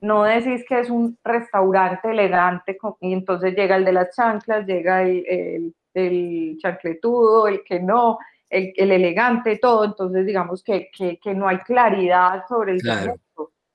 [0.01, 5.03] no decís que es un restaurante elegante y entonces llega el de las chanclas, llega
[5.03, 8.19] el, el, chancletudo, el que no,
[8.53, 9.85] el, elegante, todo.
[9.85, 10.91] Entonces, digamos que,
[11.35, 12.81] no hay claridad sobre el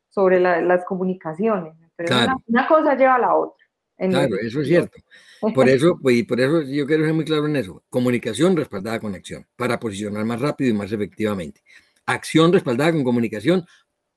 [0.09, 1.73] sobre las comunicaciones.
[2.47, 3.65] una, cosa lleva a la otra.
[3.97, 4.97] Claro, eso es cierto.
[5.53, 7.83] Por eso, pues, por eso yo quiero ser muy claro en eso.
[7.89, 11.61] Comunicación respaldada con acción, para posicionar más rápido y más efectivamente.
[12.05, 13.65] Acción respaldada con comunicación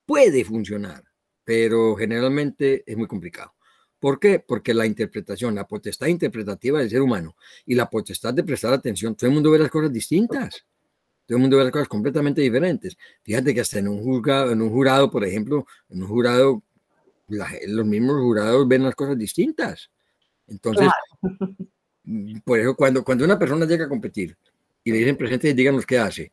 [0.06, 1.02] puede funcionar
[1.50, 3.52] pero generalmente es muy complicado.
[4.00, 4.40] ¿Por qué?
[4.40, 7.36] Porque la interpretación, la potestad interpretativa del ser humano
[7.66, 10.64] y la potestad de prestar atención, todo el mundo ve las cosas distintas.
[11.26, 12.96] Todo el mundo ve las cosas completamente diferentes.
[13.22, 16.62] Fíjate que hasta en un jurado, en un jurado por ejemplo, en un jurado,
[17.28, 19.90] los mismos jurados ven las cosas distintas.
[20.48, 20.88] Entonces,
[22.44, 24.36] por eso cuando, cuando una persona llega a competir
[24.82, 26.32] y le dicen presente, díganos qué hace.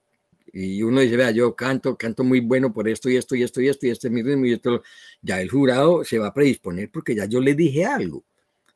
[0.60, 3.62] Y uno dice, vea, yo canto, canto muy bueno por esto y esto y esto
[3.62, 4.82] y esto y este mi ritmo y esto,
[5.22, 8.26] ya el jurado se va a predisponer porque ya yo le dije algo.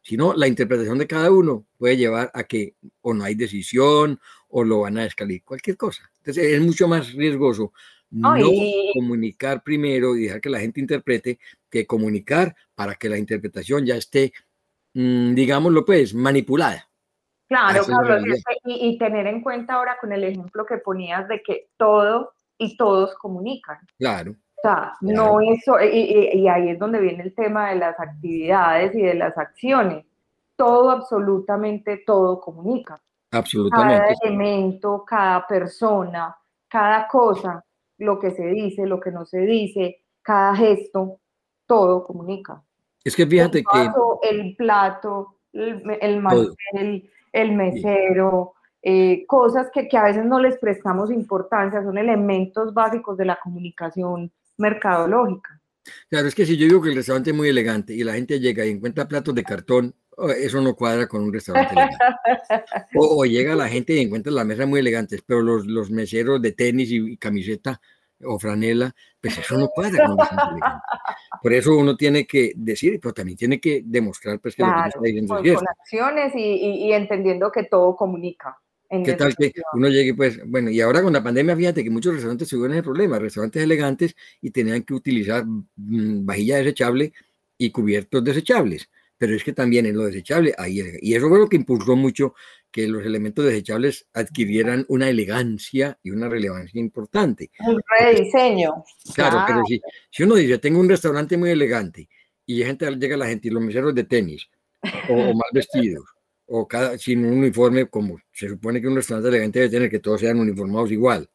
[0.04, 4.20] Si no, la interpretación de cada uno puede llevar a que o no hay decisión
[4.50, 6.12] o lo van a escalar, cualquier cosa.
[6.18, 7.74] Entonces es mucho más riesgoso
[8.12, 8.36] no
[8.94, 13.96] comunicar primero y dejar que la gente interprete que comunicar para que la interpretación ya
[13.96, 14.34] esté,
[14.94, 16.91] mm, digámoslo pues, manipulada.
[17.52, 22.32] Claro, Carlos, y, tener en cuenta ahora con el ejemplo que ponías de que todo
[22.58, 23.78] y todos comunican.
[23.98, 24.32] Claro.
[24.32, 28.96] O sea, no eso, y, y, ahí es donde viene el tema de las actividades
[28.96, 30.06] y de las acciones.
[30.56, 33.02] Todo, absolutamente todo comunica.
[33.32, 33.98] Absolutamente.
[33.98, 36.34] Cada elemento, cada persona,
[36.70, 37.66] cada cosa,
[37.98, 41.20] lo que se dice, lo que no se dice, cada gesto,
[41.66, 42.64] todo comunica.
[43.04, 43.92] Es que fíjate el que...
[44.30, 51.12] El plato, el, el el mesero, eh, cosas que, que, a veces no les prestamos
[51.12, 55.62] importancia, son elementos básicos de la comunicación mercadológica.
[56.10, 58.40] Claro, es que si yo digo que el restaurante es muy elegante y la gente
[58.40, 61.98] llega y encuentra platos de cartón, oh, eso no cuadra con un restaurante elegante.
[62.96, 66.52] O, llega la gente y encuentra la mesa muy elegante, pero los, los meseros de
[66.52, 67.82] tenis y camiseta
[68.26, 69.98] o franela, pues eso no puede
[71.42, 74.90] Por eso uno tiene que decir, pero también tiene que demostrar pues, que lo que
[74.90, 78.60] está diciendo con, con acciones y, y, entendiendo que todo comunica.
[78.90, 82.14] ¿Qué tal que uno llegue, pues, bueno, y ahora con la pandemia, fíjate que muchos
[82.14, 87.14] restaurantes tuvieron ese problema, restaurantes elegantes y tenían que utilizar mm, vajilla desechable
[87.58, 88.90] y cubiertos desechables
[89.22, 92.34] pero es que también en lo desechable, ahí, y eso fue lo que impulsó mucho
[92.72, 97.52] que los elementos desechables adquirieran una elegancia y una relevancia importante.
[97.60, 98.84] Un rediseño.
[99.14, 102.10] Claro, pero si, si, uno dice, tengo un restaurante muy elegante
[102.48, 104.50] y gente, llega la gente y los meseros de tenis
[105.08, 106.06] o, mal vestidos
[106.48, 110.00] o cada, sin un uniforme como se supone que un restaurante elegante debe tener que
[110.00, 111.30] todos sean uniformados igual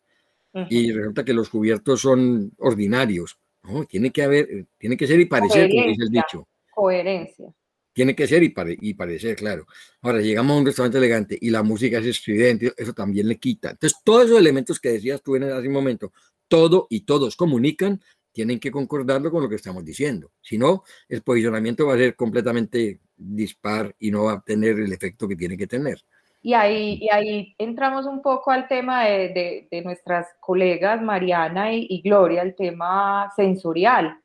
[0.69, 3.39] y resulta que los cubiertos son ordinarios.
[3.63, 6.49] No, tiene que haber, tiene que ser y parecer, como dice el dicho.
[6.75, 7.55] Coherencia.
[7.97, 9.65] Tiene que ser y, y, parecer, claro.
[10.03, 13.71] Ahora, llegamos a un restaurante elegante y la música es estridente, eso también le quita.
[13.71, 16.13] Entonces, todos esos elementos que decías tú en hace un momento,
[16.47, 17.99] todo y todos comunican,
[18.33, 20.31] tienen que concordarlo con lo que estamos diciendo.
[20.43, 24.93] Si no, el posicionamiento va a ser completamente dispar y no va a tener el
[24.93, 25.99] efecto que tiene que tener.
[26.43, 32.03] Y ahí, y ahí entramos un poco al tema de, de, nuestras colegas Mariana y,
[32.03, 34.21] Gloria, el tema sensorial.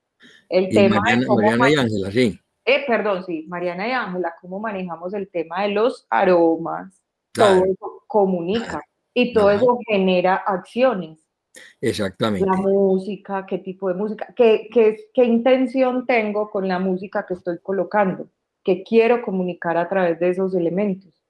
[0.49, 5.13] El tema Mariana, Mariana y Ángela, sí eh, perdón, sí, Mariana y Ángela, cómo manejamos
[5.13, 7.01] el tema de los aromas,
[7.33, 8.81] todo eso comunica
[9.13, 11.19] y todo eso genera acciones.
[11.81, 12.45] Exactamente.
[12.45, 17.33] La música, qué tipo de música, qué, qué, qué intención tengo con la música que
[17.33, 18.29] estoy colocando,
[18.63, 21.20] qué quiero comunicar a través de esos elementos.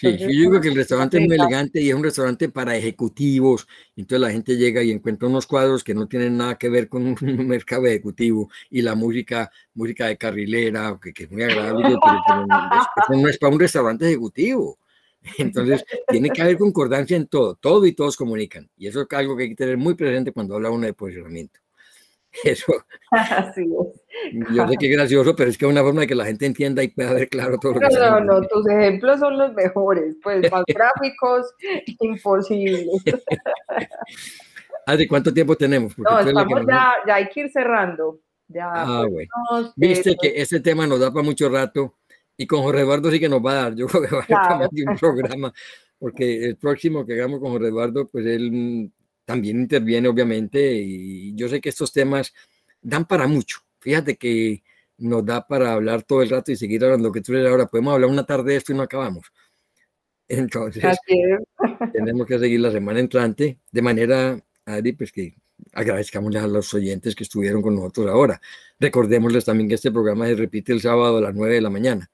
[0.00, 3.68] Sí, yo digo que el restaurante es muy elegante y es un restaurante para ejecutivos.
[3.94, 7.14] Entonces la gente llega y encuentra unos cuadros que no tienen nada que ver con
[7.20, 12.46] un mercado ejecutivo y la música, música de carrilera, que, que es muy agradable, pero,
[13.18, 14.78] no, es para un restaurante ejecutivo.
[15.36, 18.70] Entonces tiene que haber concordancia en todo, todo y todos comunican.
[18.78, 21.60] Y eso es algo que hay que tener muy presente cuando habla uno de posicionamiento.
[22.44, 22.72] Eso.
[23.10, 24.02] Así es.
[24.54, 26.46] Yo sé que es gracioso, pero es que es una forma de que la gente
[26.46, 29.52] entienda y pueda ver claro todo lo que No, no, no, tus ejemplos son los
[29.54, 31.52] mejores, pues más gráficos,
[32.00, 32.86] imposibles.
[34.96, 35.96] ¿de ¿cuánto tiempo tenemos?
[35.98, 38.20] no, estamos ya, ya hay que ir cerrando.
[38.48, 39.72] Ya, ah, pues, bueno.
[39.76, 41.98] Viste que este tema nos da para mucho rato
[42.36, 43.74] y con Jorge Eduardo sí que nos va a dar.
[43.76, 45.52] Yo creo que va a dar más de un programa,
[45.98, 48.90] porque el próximo que hagamos con Jorge Eduardo, pues él
[49.30, 52.34] también interviene, obviamente, y yo sé que estos temas
[52.82, 53.60] dan para mucho.
[53.78, 54.64] Fíjate que
[54.98, 57.66] nos da para hablar todo el rato y seguir hablando lo que tú eres ahora.
[57.66, 59.32] Podemos hablar una tarde de esto y no acabamos.
[60.28, 60.98] Entonces,
[61.92, 65.36] tenemos que seguir la semana entrante de manera, Adri, pues que
[65.74, 68.40] agradezcamos a los oyentes que estuvieron con nosotros ahora.
[68.80, 72.10] Recordémosles también que este programa se repite el sábado a las 9 de la mañana.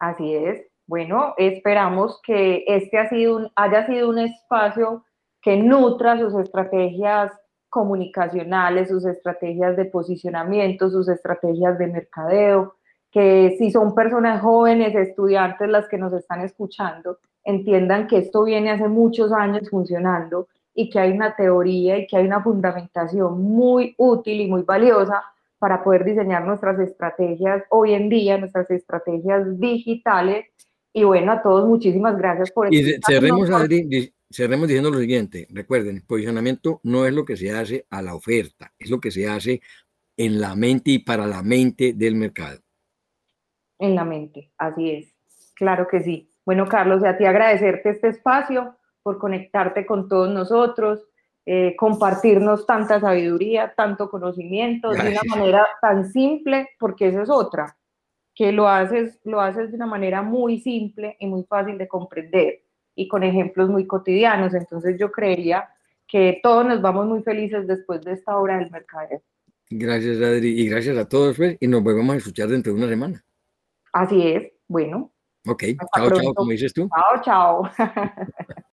[0.00, 0.60] Así es.
[0.88, 5.04] Bueno, esperamos que este ha sido un, haya sido un espacio
[5.42, 7.32] que nutra sus estrategias
[7.68, 12.76] comunicacionales, sus estrategias de posicionamiento, sus estrategias de mercadeo,
[13.10, 18.70] que si son personas jóvenes, estudiantes las que nos están escuchando, entiendan que esto viene
[18.70, 23.94] hace muchos años funcionando y que hay una teoría y que hay una fundamentación muy
[23.98, 25.22] útil y muy valiosa
[25.58, 30.46] para poder diseñar nuestras estrategias hoy en día, nuestras estrategias digitales.
[30.92, 32.72] Y bueno, a todos muchísimas gracias por...
[32.72, 37.52] Y cerremos, Adri, cerremos diciendo lo siguiente, recuerden, el posicionamiento no es lo que se
[37.52, 39.60] hace a la oferta, es lo que se hace
[40.16, 42.60] en la mente y para la mente del mercado.
[43.78, 45.14] En la mente, así es,
[45.54, 46.30] claro que sí.
[46.44, 51.04] Bueno, Carlos, a ti agradecerte este espacio por conectarte con todos nosotros,
[51.44, 57.76] eh, compartirnos tanta sabiduría, tanto conocimiento de una manera tan simple, porque esa es otra,
[58.34, 62.62] que lo haces, lo haces de una manera muy simple y muy fácil de comprender
[62.94, 64.54] y con ejemplos muy cotidianos.
[64.54, 65.68] Entonces yo creería
[66.06, 69.22] que todos nos vamos muy felices después de esta obra del mercadeo.
[69.70, 72.88] Gracias, Adri, y gracias a todos, pues, y nos volvemos a escuchar dentro de una
[72.88, 73.24] semana.
[73.92, 75.10] Así es, bueno.
[75.46, 75.64] Ok,
[75.94, 76.88] chao, chao, como dices tú.
[76.88, 77.70] Chao, chao.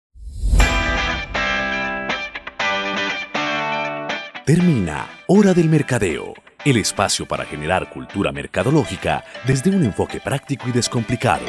[4.45, 10.73] Termina Hora del Mercadeo, el espacio para generar cultura mercadológica desde un enfoque práctico y
[10.73, 11.45] descomplicado.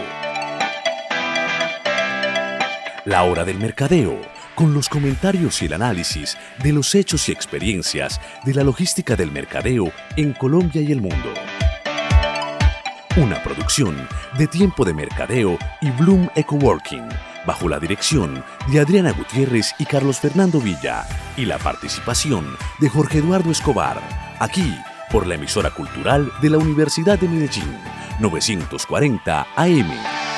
[3.10, 4.22] La Hora del Mercadeo,
[4.53, 9.32] con los comentarios y el análisis de los hechos y experiencias de la logística del
[9.32, 11.34] mercadeo en Colombia y el mundo.
[13.18, 14.07] Una producción
[14.38, 17.10] de Tiempo de Mercadeo y Bloom Ecoworking
[17.47, 23.18] bajo la dirección de Adriana Gutiérrez y Carlos Fernando Villa, y la participación de Jorge
[23.18, 23.99] Eduardo Escobar,
[24.38, 24.78] aquí
[25.12, 27.76] por la emisora cultural de la Universidad de Medellín,
[28.20, 30.29] 940 AM.